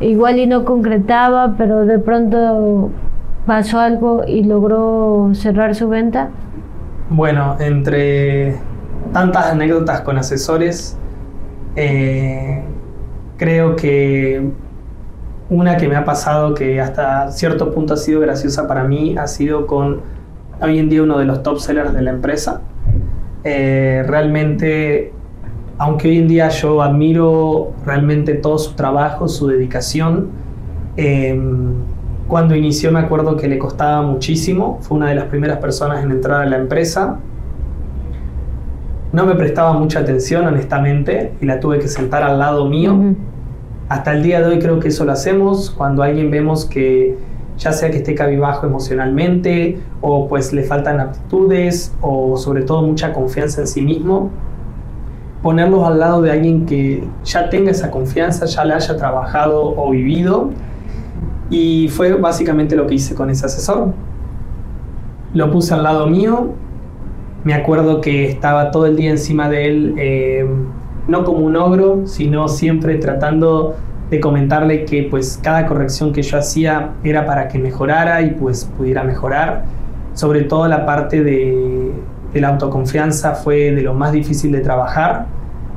igual 0.00 0.38
y 0.38 0.46
no 0.46 0.64
concretaba, 0.64 1.54
pero 1.56 1.86
de 1.86 1.98
pronto 1.98 2.90
pasó 3.46 3.80
algo 3.80 4.24
y 4.26 4.44
logró 4.44 5.30
cerrar 5.32 5.74
su 5.74 5.88
venta? 5.88 6.28
Bueno, 7.08 7.56
entre 7.58 8.56
tantas 9.12 9.46
anécdotas 9.46 10.02
con 10.02 10.18
asesores, 10.18 10.98
eh, 11.74 12.62
creo 13.36 13.76
que 13.76 14.50
una 15.48 15.76
que 15.76 15.88
me 15.88 15.96
ha 15.96 16.04
pasado 16.04 16.54
que 16.54 16.80
hasta 16.80 17.30
cierto 17.30 17.72
punto 17.72 17.94
ha 17.94 17.96
sido 17.96 18.20
graciosa 18.20 18.66
para 18.66 18.84
mí 18.84 19.16
ha 19.16 19.26
sido 19.26 19.66
con 19.66 20.00
hoy 20.60 20.78
en 20.78 20.88
día 20.88 21.02
uno 21.02 21.18
de 21.18 21.24
los 21.24 21.42
top 21.42 21.58
sellers 21.58 21.92
de 21.92 22.02
la 22.02 22.10
empresa. 22.10 22.62
Eh, 23.44 24.04
realmente, 24.06 25.12
aunque 25.78 26.08
hoy 26.08 26.18
en 26.18 26.28
día 26.28 26.48
yo 26.48 26.82
admiro 26.82 27.72
realmente 27.84 28.34
todo 28.34 28.58
su 28.58 28.74
trabajo, 28.74 29.28
su 29.28 29.46
dedicación, 29.46 30.30
em, 30.96 31.74
cuando 32.26 32.56
inició 32.56 32.90
me 32.90 32.98
acuerdo 32.98 33.36
que 33.36 33.46
le 33.48 33.58
costaba 33.58 34.02
muchísimo, 34.02 34.78
fue 34.80 34.96
una 34.96 35.08
de 35.10 35.14
las 35.14 35.26
primeras 35.26 35.58
personas 35.58 36.02
en 36.02 36.10
entrar 36.10 36.42
a 36.42 36.46
la 36.46 36.56
empresa. 36.56 37.20
No 39.12 39.26
me 39.26 39.34
prestaba 39.36 39.74
mucha 39.74 40.00
atención, 40.00 40.44
honestamente, 40.44 41.34
y 41.40 41.46
la 41.46 41.60
tuve 41.60 41.78
que 41.78 41.88
sentar 41.88 42.24
al 42.24 42.38
lado 42.38 42.68
mío. 42.68 42.98
Hasta 43.88 44.12
el 44.14 44.22
día 44.22 44.40
de 44.40 44.46
hoy 44.46 44.58
creo 44.58 44.80
que 44.80 44.88
eso 44.88 45.04
lo 45.04 45.12
hacemos. 45.12 45.70
Cuando 45.70 46.02
alguien 46.02 46.30
vemos 46.30 46.64
que 46.64 47.16
ya 47.58 47.72
sea 47.72 47.90
que 47.90 47.98
esté 47.98 48.14
cabibajo 48.14 48.66
emocionalmente 48.66 49.78
o 50.00 50.28
pues 50.28 50.52
le 50.52 50.62
faltan 50.62 51.00
aptitudes 51.00 51.94
o 52.00 52.36
sobre 52.36 52.62
todo 52.62 52.82
mucha 52.82 53.12
confianza 53.12 53.62
en 53.62 53.66
sí 53.66 53.80
mismo, 53.80 54.30
ponerlos 55.42 55.86
al 55.86 55.98
lado 55.98 56.20
de 56.20 56.32
alguien 56.32 56.66
que 56.66 57.04
ya 57.24 57.48
tenga 57.48 57.70
esa 57.70 57.90
confianza, 57.90 58.46
ya 58.46 58.64
la 58.64 58.76
haya 58.76 58.96
trabajado 58.96 59.74
o 59.76 59.90
vivido. 59.90 60.50
Y 61.48 61.88
fue 61.88 62.14
básicamente 62.14 62.74
lo 62.74 62.86
que 62.86 62.96
hice 62.96 63.14
con 63.14 63.30
ese 63.30 63.46
asesor. 63.46 63.92
Lo 65.32 65.50
puse 65.52 65.74
al 65.74 65.84
lado 65.84 66.08
mío, 66.08 66.54
me 67.44 67.54
acuerdo 67.54 68.00
que 68.00 68.28
estaba 68.28 68.72
todo 68.72 68.86
el 68.86 68.96
día 68.96 69.10
encima 69.10 69.48
de 69.48 69.66
él, 69.66 69.94
eh, 69.98 70.46
no 71.08 71.24
como 71.24 71.38
un 71.38 71.56
ogro, 71.56 72.06
sino 72.06 72.48
siempre 72.48 72.96
tratando 72.96 73.76
de 74.10 74.20
comentarle 74.20 74.84
que 74.84 75.06
pues 75.10 75.38
cada 75.42 75.66
corrección 75.66 76.12
que 76.12 76.22
yo 76.22 76.38
hacía 76.38 76.92
era 77.02 77.26
para 77.26 77.48
que 77.48 77.58
mejorara 77.58 78.22
y 78.22 78.30
pues 78.30 78.64
pudiera 78.76 79.02
mejorar. 79.02 79.64
Sobre 80.14 80.42
todo 80.42 80.68
la 80.68 80.86
parte 80.86 81.22
de, 81.22 81.92
la 82.34 82.48
autoconfianza 82.48 83.34
fue 83.34 83.72
de 83.72 83.82
lo 83.82 83.94
más 83.94 84.12
difícil 84.12 84.52
de 84.52 84.60
trabajar. 84.60 85.26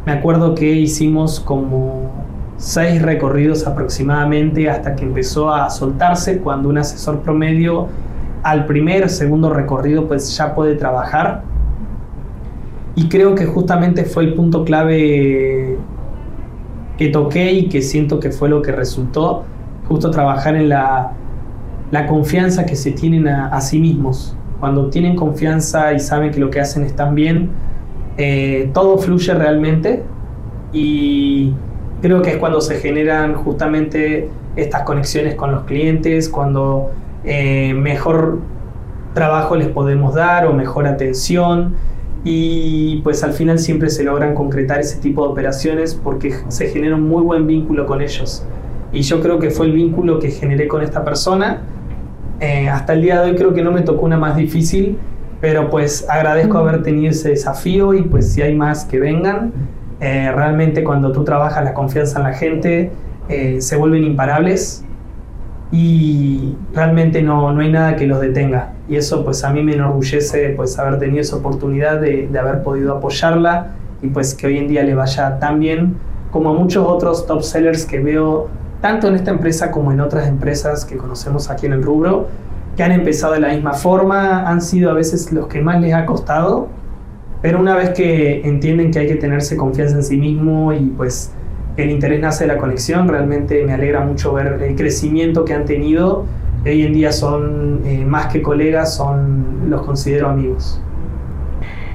Me 0.05 0.11
acuerdo 0.11 0.55
que 0.55 0.71
hicimos 0.71 1.39
como 1.39 2.11
seis 2.57 3.01
recorridos 3.01 3.65
aproximadamente 3.65 4.69
hasta 4.69 4.95
que 4.95 5.05
empezó 5.05 5.53
a 5.53 5.69
soltarse 5.69 6.39
cuando 6.39 6.69
un 6.69 6.77
asesor 6.77 7.19
promedio 7.21 7.87
al 8.43 8.65
primer, 8.65 9.09
segundo 9.09 9.49
recorrido 9.49 10.07
pues 10.07 10.35
ya 10.35 10.53
puede 10.53 10.75
trabajar. 10.75 11.43
Y 12.99 13.07
creo 13.07 13.33
que 13.33 13.45
justamente 13.45 14.03
fue 14.03 14.25
el 14.25 14.33
punto 14.33 14.65
clave 14.65 15.77
que 16.97 17.07
toqué 17.07 17.53
y 17.53 17.69
que 17.69 17.81
siento 17.81 18.19
que 18.19 18.29
fue 18.29 18.49
lo 18.49 18.61
que 18.61 18.73
resultó, 18.73 19.45
justo 19.87 20.11
trabajar 20.11 20.57
en 20.57 20.67
la, 20.67 21.13
la 21.91 22.07
confianza 22.07 22.65
que 22.65 22.75
se 22.75 22.91
tienen 22.91 23.29
a, 23.29 23.61
sí 23.61 23.79
mismos. 23.79 24.35
Cuando 24.59 24.89
tienen 24.89 25.15
confianza 25.15 25.93
y 25.93 26.01
saben 26.01 26.31
que 26.31 26.41
lo 26.41 26.49
que 26.49 26.59
hacen 26.59 26.83
está 26.83 27.09
bien, 27.09 27.51
eh, 28.17 28.69
todo 28.73 28.97
fluye 28.97 29.33
realmente 29.33 30.03
y 30.73 31.53
creo 32.01 32.21
que 32.21 32.31
es 32.31 32.35
cuando 32.35 32.59
se 32.59 32.81
generan 32.81 33.33
justamente 33.33 34.27
estas 34.57 34.83
conexiones 34.83 35.35
con 35.35 35.53
los 35.53 35.63
clientes, 35.63 36.27
cuando 36.27 36.91
eh, 37.23 37.73
mejor 37.75 38.39
trabajo 39.13 39.55
les 39.55 39.69
podemos 39.69 40.15
dar 40.15 40.45
o 40.47 40.53
mejor 40.53 40.85
atención 40.85 41.75
y 42.23 42.97
pues 43.03 43.23
al 43.23 43.33
final 43.33 43.59
siempre 43.59 43.89
se 43.89 44.03
logran 44.03 44.35
concretar 44.35 44.79
ese 44.79 44.99
tipo 44.99 45.23
de 45.23 45.31
operaciones 45.31 45.95
porque 45.95 46.33
se 46.49 46.67
genera 46.67 46.95
un 46.95 47.07
muy 47.07 47.23
buen 47.23 47.47
vínculo 47.47 47.85
con 47.85 48.01
ellos. 48.01 48.45
Y 48.91 49.01
yo 49.01 49.21
creo 49.21 49.39
que 49.39 49.51
fue 49.51 49.67
el 49.67 49.73
vínculo 49.73 50.19
que 50.19 50.31
generé 50.31 50.67
con 50.67 50.81
esta 50.81 51.03
persona. 51.03 51.61
Eh, 52.39 52.69
hasta 52.69 52.93
el 52.93 53.01
día 53.01 53.21
de 53.21 53.31
hoy 53.31 53.37
creo 53.37 53.53
que 53.53 53.61
no 53.61 53.71
me 53.71 53.81
tocó 53.81 54.05
una 54.05 54.17
más 54.17 54.35
difícil, 54.35 54.97
pero 55.41 55.69
pues 55.69 56.07
agradezco 56.09 56.57
haber 56.57 56.83
tenido 56.83 57.11
ese 57.11 57.29
desafío 57.29 57.93
y 57.93 58.01
pues 58.01 58.33
si 58.33 58.41
hay 58.41 58.55
más 58.55 58.85
que 58.85 58.99
vengan. 58.99 59.53
Eh, 60.01 60.31
realmente 60.33 60.83
cuando 60.83 61.11
tú 61.11 61.23
trabajas 61.23 61.63
la 61.63 61.73
confianza 61.73 62.19
en 62.19 62.23
la 62.23 62.33
gente, 62.33 62.91
eh, 63.27 63.61
se 63.61 63.75
vuelven 63.75 64.03
imparables 64.03 64.83
y 65.71 66.55
realmente 66.73 67.21
no, 67.21 67.51
no 67.51 67.61
hay 67.61 67.71
nada 67.71 67.95
que 67.95 68.07
los 68.07 68.19
detenga. 68.19 68.73
Y 68.87 68.95
eso 68.95 69.23
pues 69.23 69.43
a 69.43 69.51
mí 69.51 69.61
me 69.63 69.73
enorgullece 69.73 70.49
pues 70.55 70.79
haber 70.79 70.99
tenido 70.99 71.21
esa 71.21 71.35
oportunidad 71.35 71.99
de, 72.01 72.27
de, 72.27 72.39
haber 72.39 72.63
podido 72.63 72.95
apoyarla 72.95 73.67
y 74.01 74.07
pues 74.07 74.33
que 74.33 74.47
hoy 74.47 74.57
en 74.57 74.67
día 74.67 74.83
le 74.83 74.95
vaya 74.95 75.37
tan 75.39 75.59
bien 75.59 75.95
como 76.31 76.49
a 76.49 76.53
muchos 76.53 76.85
otros 76.87 77.25
top 77.25 77.43
sellers 77.43 77.85
que 77.85 77.99
veo 77.99 78.49
tanto 78.81 79.07
en 79.07 79.15
esta 79.15 79.31
empresa 79.31 79.71
como 79.71 79.91
en 79.91 79.99
otras 79.99 80.27
empresas 80.27 80.85
que 80.85 80.97
conocemos 80.97 81.49
aquí 81.49 81.65
en 81.65 81.73
el 81.73 81.83
rubro, 81.83 82.27
que 82.77 82.83
han 82.83 82.91
empezado 82.91 83.33
de 83.33 83.41
la 83.41 83.49
misma 83.49 83.73
forma, 83.73 84.49
han 84.49 84.61
sido 84.61 84.91
a 84.91 84.93
veces 84.93 85.31
los 85.31 85.47
que 85.47 85.61
más 85.61 85.81
les 85.81 85.93
ha 85.93 86.05
costado, 86.05 86.67
Pero 87.41 87.59
una 87.59 87.75
vez 87.75 87.91
que 87.91 88.41
entienden 88.41 88.91
que 88.91 88.99
hay 88.99 89.07
que 89.07 89.15
tenerse 89.15 89.55
confianza 89.55 89.95
en 89.95 90.03
sí 90.03 90.17
mismo 90.17 90.73
y 90.73 90.87
pues 90.97 91.31
el 91.77 91.91
interés 91.91 92.19
nace 92.19 92.45
de 92.45 92.53
la 92.53 92.59
conexión, 92.59 93.07
realmente 93.07 93.63
me 93.65 93.73
alegra 93.73 94.01
mucho 94.01 94.33
ver 94.33 94.61
el 94.61 94.75
crecimiento 94.75 95.45
que 95.45 95.53
han 95.53 95.65
tenido. 95.65 96.25
Hoy 96.65 96.83
en 96.83 96.93
día 96.93 97.11
son 97.11 97.81
eh, 97.85 98.03
más 98.05 98.27
que 98.27 98.41
colegas, 98.41 98.95
son 98.95 99.69
los 99.69 99.81
considero 99.83 100.29
amigos. 100.29 100.81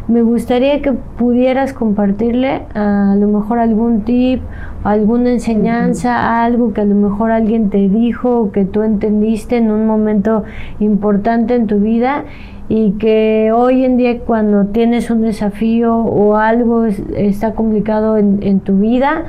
Me 0.07 0.23
gustaría 0.23 0.83
que 0.83 0.93
pudieras 0.93 1.73
compartirle 1.73 2.63
a 2.75 3.17
lo 3.19 3.27
mejor 3.27 3.59
algún 3.59 4.03
tip, 4.03 4.43
alguna 4.83 5.31
enseñanza, 5.31 6.45
algo 6.45 6.75
que 6.75 6.83
a 6.83 6.85
lo 6.85 6.95
mejor 6.95 7.31
alguien 7.31 7.71
te 7.71 7.89
dijo 7.89 8.41
o 8.41 8.53
que 8.53 8.67
tú 8.67 8.83
entendiste 8.83 9.57
en 9.57 9.71
un 9.71 9.87
momento 9.87 10.45
importante 10.79 11.55
en 11.55 11.67
tu 11.67 11.79
vida 11.79 12.25
y 12.69 12.93
que 12.93 13.51
hoy 13.55 13.85
en 13.85 13.97
día 13.97 14.21
cuando 14.21 14.67
tienes 14.67 15.11
un 15.11 15.23
desafío 15.23 15.97
o 15.97 16.37
algo 16.37 16.85
está 16.85 17.55
complicado 17.55 18.19
en, 18.19 18.61
tu 18.61 18.79
vida, 18.79 19.25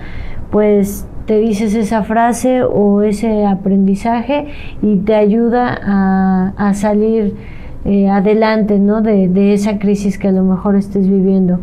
pues 0.55 1.05
te 1.25 1.37
dices 1.37 1.75
esa 1.75 2.03
frase 2.03 2.63
o 2.63 3.01
ese 3.01 3.45
aprendizaje 3.45 4.47
y 4.81 4.95
te 4.99 5.13
ayuda 5.13 5.77
a, 5.83 6.53
a 6.55 6.73
salir 6.73 7.35
eh, 7.83 8.07
adelante 8.07 8.79
¿no? 8.79 9.01
De, 9.01 9.27
de, 9.27 9.53
esa 9.53 9.79
crisis 9.79 10.17
que 10.17 10.29
a 10.29 10.31
lo 10.31 10.43
mejor 10.43 10.77
estés 10.77 11.09
viviendo. 11.09 11.59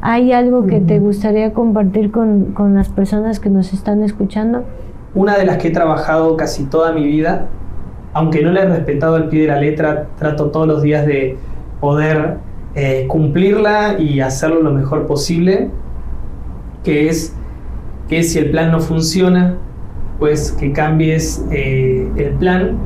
¿Hay 0.00 0.30
algo 0.30 0.64
que 0.64 0.78
te 0.78 1.00
gustaría 1.00 1.52
compartir 1.54 2.12
con, 2.12 2.52
con 2.52 2.76
las 2.76 2.88
personas 2.88 3.40
que 3.40 3.50
nos 3.50 3.72
están 3.72 4.04
escuchando? 4.04 4.62
Una 5.16 5.36
de 5.36 5.44
las 5.44 5.56
que 5.56 5.66
he 5.66 5.72
trabajado 5.72 6.36
casi 6.36 6.66
toda 6.66 6.92
mi 6.92 7.04
vida, 7.04 7.48
aunque 8.12 8.44
no 8.44 8.52
la 8.52 8.62
he 8.62 8.66
respetado 8.66 9.16
al 9.16 9.28
pie 9.28 9.40
de 9.40 9.48
la 9.48 9.60
letra, 9.60 10.06
trato 10.20 10.52
todos 10.52 10.68
los 10.68 10.82
días 10.82 11.04
de 11.04 11.36
poder 11.80 12.36
eh, 12.76 13.06
cumplirla 13.08 13.98
y 13.98 14.20
hacerlo 14.20 14.62
lo 14.62 14.70
mejor 14.70 15.08
posible, 15.08 15.68
que 16.84 17.08
es 17.08 17.35
que 18.08 18.22
si 18.22 18.38
el 18.38 18.50
plan 18.50 18.72
no 18.72 18.80
funciona, 18.80 19.56
pues 20.18 20.52
que 20.52 20.72
cambies 20.72 21.44
eh, 21.50 22.08
el 22.16 22.30
plan 22.34 22.78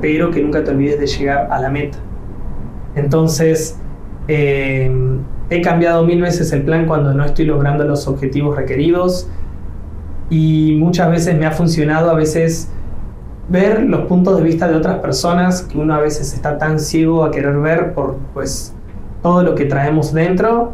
pero 0.00 0.30
que 0.30 0.42
nunca 0.42 0.62
te 0.62 0.70
olvides 0.70 1.00
de 1.00 1.06
llegar 1.06 1.48
a 1.50 1.60
la 1.60 1.70
meta. 1.70 1.98
Entonces, 2.94 3.78
eh, 4.28 4.90
he 5.50 5.60
cambiado 5.60 6.04
mil 6.04 6.20
veces 6.20 6.52
el 6.52 6.62
plan 6.62 6.86
cuando 6.86 7.14
no 7.14 7.24
estoy 7.24 7.44
logrando 7.44 7.84
los 7.84 8.08
objetivos 8.08 8.56
requeridos 8.56 9.28
y 10.28 10.76
muchas 10.78 11.10
veces 11.10 11.38
me 11.38 11.46
ha 11.46 11.52
funcionado 11.52 12.10
a 12.10 12.14
veces 12.14 12.70
ver 13.48 13.82
los 13.82 14.06
puntos 14.06 14.36
de 14.38 14.42
vista 14.42 14.66
de 14.66 14.74
otras 14.74 14.98
personas 14.98 15.62
que 15.62 15.78
uno 15.78 15.94
a 15.94 16.00
veces 16.00 16.34
está 16.34 16.58
tan 16.58 16.80
ciego 16.80 17.24
a 17.24 17.30
querer 17.30 17.58
ver 17.58 17.94
por 17.94 18.16
pues 18.34 18.74
todo 19.22 19.44
lo 19.44 19.54
que 19.54 19.66
traemos 19.66 20.12
dentro 20.12 20.72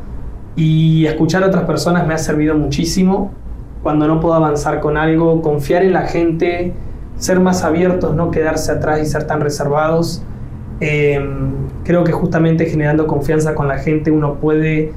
y 0.57 1.05
escuchar 1.05 1.43
a 1.43 1.49
otras 1.49 1.65
personas 1.65 2.07
me 2.07 2.15
ha 2.15 2.19
servido 2.19 2.55
muchísimo 2.55 3.33
cuando 3.83 4.07
no 4.07 4.21
puedo 4.21 4.35
avanzar 4.35 4.81
con 4.81 4.97
algo, 4.97 5.43
confiar 5.43 5.83
en 5.83 5.93
la 5.93 6.03
gente, 6.03 6.73
ser 7.17 7.41
más 7.41 7.65
abiertos, 7.65 8.15
no 8.15 8.31
quedarse 8.31 8.73
atrás 8.73 9.01
y 9.01 9.07
ser 9.07 9.27
tan 9.27 9.41
reservados. 9.41 10.23
Em, 10.81 11.53
creo 11.85 12.05
que 12.05 12.13
justamente 12.13 12.67
generando 12.67 13.07
confianza 13.07 13.55
con 13.55 13.69
la 13.69 13.79
gente 13.79 14.11
uno 14.11 14.35
puede 14.35 14.93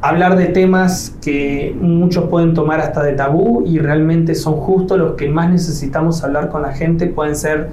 hablar 0.00 0.36
de 0.36 0.46
temas 0.46 1.16
que 1.22 1.76
muchos 1.80 2.28
pueden 2.28 2.54
tomar 2.54 2.80
hasta 2.80 3.02
de 3.02 3.12
tabú 3.12 3.64
y 3.66 3.78
realmente 3.78 4.34
son 4.34 4.54
justo 4.54 4.96
los 4.96 5.14
que 5.14 5.28
más 5.28 5.50
necesitamos 5.50 6.22
hablar 6.24 6.48
con 6.48 6.62
la 6.62 6.72
gente. 6.72 7.06
Pueden 7.06 7.36
ser 7.36 7.68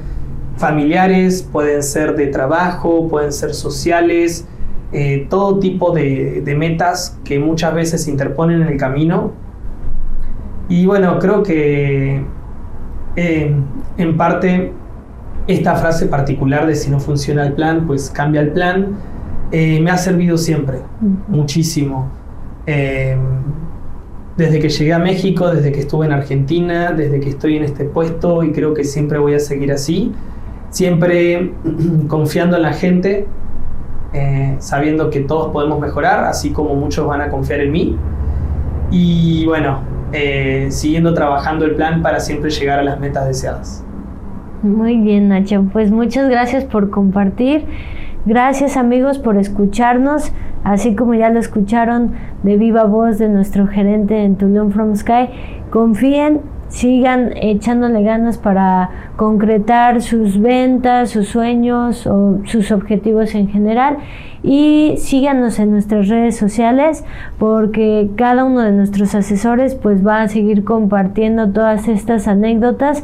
familiares, 0.58 1.42
pueden 1.42 1.82
ser 1.82 2.15
de 2.15 2.28
trabajo, 2.28 3.08
pueden 3.08 3.34
ser 3.34 3.54
sociales, 3.54 4.48
eh, 4.92 5.28
todo 5.30 5.60
tipo 5.60 5.92
de, 5.92 6.42
de 6.44 6.56
metas 6.56 7.20
que 7.24 7.39
muchas 7.39 7.74
veces 7.74 8.04
se 8.04 8.12
interponen 8.12 8.62
en 8.62 8.68
el 8.68 8.78
camino. 8.78 9.32
Y 10.69 10.86
bueno, 10.86 11.17
creo 11.17 11.41
que 11.41 12.23
eh, 13.15 13.55
en 13.97 14.17
parte, 14.17 14.71
esta 15.47 15.75
frase 15.75 16.05
particular 16.05 16.67
de 16.67 16.75
si 16.75 16.91
no 16.91 16.99
funciona 16.99 17.45
el 17.45 17.53
plan, 17.53 17.88
pues 17.88 18.12
cambia 18.12 18.41
el 18.41 18.51
plan, 18.51 18.95
eh, 19.51 19.82
me 19.82 19.89
ha 19.89 19.97
servido 19.97 20.38
siempre, 20.38 20.77
muchísimo. 21.27 22.10
Eh, 22.67 23.17
desde 24.38 24.60
que 24.60 24.69
llegué 24.69 24.93
a 24.93 24.99
México, 24.99 25.49
desde 25.49 25.71
que 25.71 25.79
estuve 25.79 26.05
en 26.05 26.13
Argentina, 26.13 26.91
desde 26.91 27.19
que 27.19 27.29
estoy 27.29 27.58
en 27.58 27.63
este 27.63 27.84
puesto 27.84 28.43
y 28.43 28.51
creo 28.51 28.75
que 28.75 28.84
siempre 28.84 29.17
voy 29.17 29.34
a 29.34 29.39
seguir 29.39 29.71
así, 29.71 30.13
siempre 30.69 31.51
confiando 32.08 32.58
en 32.58 32.62
la 32.62 32.73
gente, 32.73 33.27
sabiendo 34.60 35.10
que 35.10 35.21
todos 35.21 35.51
podemos 35.51 35.79
mejorar, 35.79 36.25
así 36.25 36.51
como 36.51 36.75
muchos 36.75 37.05
van 37.08 37.21
a 37.21 37.29
confiar 37.29 37.60
en 37.60 37.71
mí. 37.71 37.97
Y 38.91 39.45
bueno, 39.45 39.82
eh, 40.13 40.67
siguiendo 40.72 41.13
trabajando 41.13 41.65
el 41.65 41.76
plan 41.76 42.02
para 42.02 42.19
siempre 42.19 42.50
llegar 42.50 42.80
a 42.80 42.84
las 42.84 43.00
metas 43.00 43.28
deseadas. 43.28 43.84
Muy 44.62 44.98
bien, 44.98 45.30
Nacho. 45.30 45.65
Pues 45.72 45.91
muchas 45.91 46.30
gracias 46.30 46.65
por 46.65 46.89
compartir. 46.89 47.65
Gracias 48.26 48.76
amigos 48.76 49.17
por 49.17 49.38
escucharnos, 49.38 50.34
así 50.63 50.93
como 50.93 51.13
ya 51.13 51.30
lo 51.30 51.39
escucharon 51.39 52.12
de 52.43 52.58
viva 52.58 52.84
voz 52.84 53.17
de 53.17 53.30
nuestro 53.30 53.67
gerente 53.67 54.24
en 54.24 54.36
Tulum 54.36 54.72
From 54.72 54.95
Sky. 54.95 55.30
Confíen, 55.69 56.41
sigan 56.69 57.34
echándole 57.36 58.03
ganas 58.03 58.38
para 58.38 58.89
concretar 59.15 60.01
sus 60.01 60.39
ventas, 60.39 61.10
sus 61.10 61.27
sueños 61.27 62.08
o 62.08 62.39
sus 62.45 62.71
objetivos 62.71 63.36
en 63.36 63.49
general 63.49 63.97
y 64.41 64.95
síganos 64.97 65.60
en 65.60 65.71
nuestras 65.71 66.08
redes 66.08 66.38
sociales 66.38 67.03
porque 67.38 68.10
cada 68.15 68.45
uno 68.45 68.62
de 68.62 68.71
nuestros 68.71 69.13
asesores 69.15 69.75
pues 69.75 70.05
va 70.05 70.21
a 70.21 70.27
seguir 70.29 70.63
compartiendo 70.63 71.51
todas 71.51 71.88
estas 71.88 72.27
anécdotas 72.27 73.03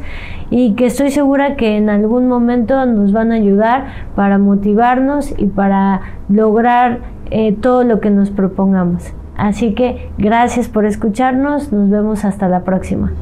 y 0.50 0.72
que 0.74 0.86
estoy 0.86 1.10
segura 1.10 1.56
que 1.56 1.76
en 1.76 1.90
algún 1.90 2.28
momento 2.28 2.86
nos 2.86 3.12
van 3.12 3.32
a 3.32 3.34
ayudar 3.34 3.86
para 4.14 4.38
motivarnos 4.38 5.34
y 5.36 5.46
para 5.46 6.00
lograr 6.28 7.00
eh, 7.30 7.52
todo 7.52 7.84
lo 7.84 8.00
que 8.00 8.10
nos 8.10 8.30
propongamos. 8.30 9.12
Así 9.36 9.74
que 9.74 10.10
gracias 10.16 10.68
por 10.68 10.86
escucharnos, 10.86 11.70
nos 11.72 11.90
vemos 11.90 12.24
hasta 12.24 12.48
la 12.48 12.64
próxima. 12.64 13.12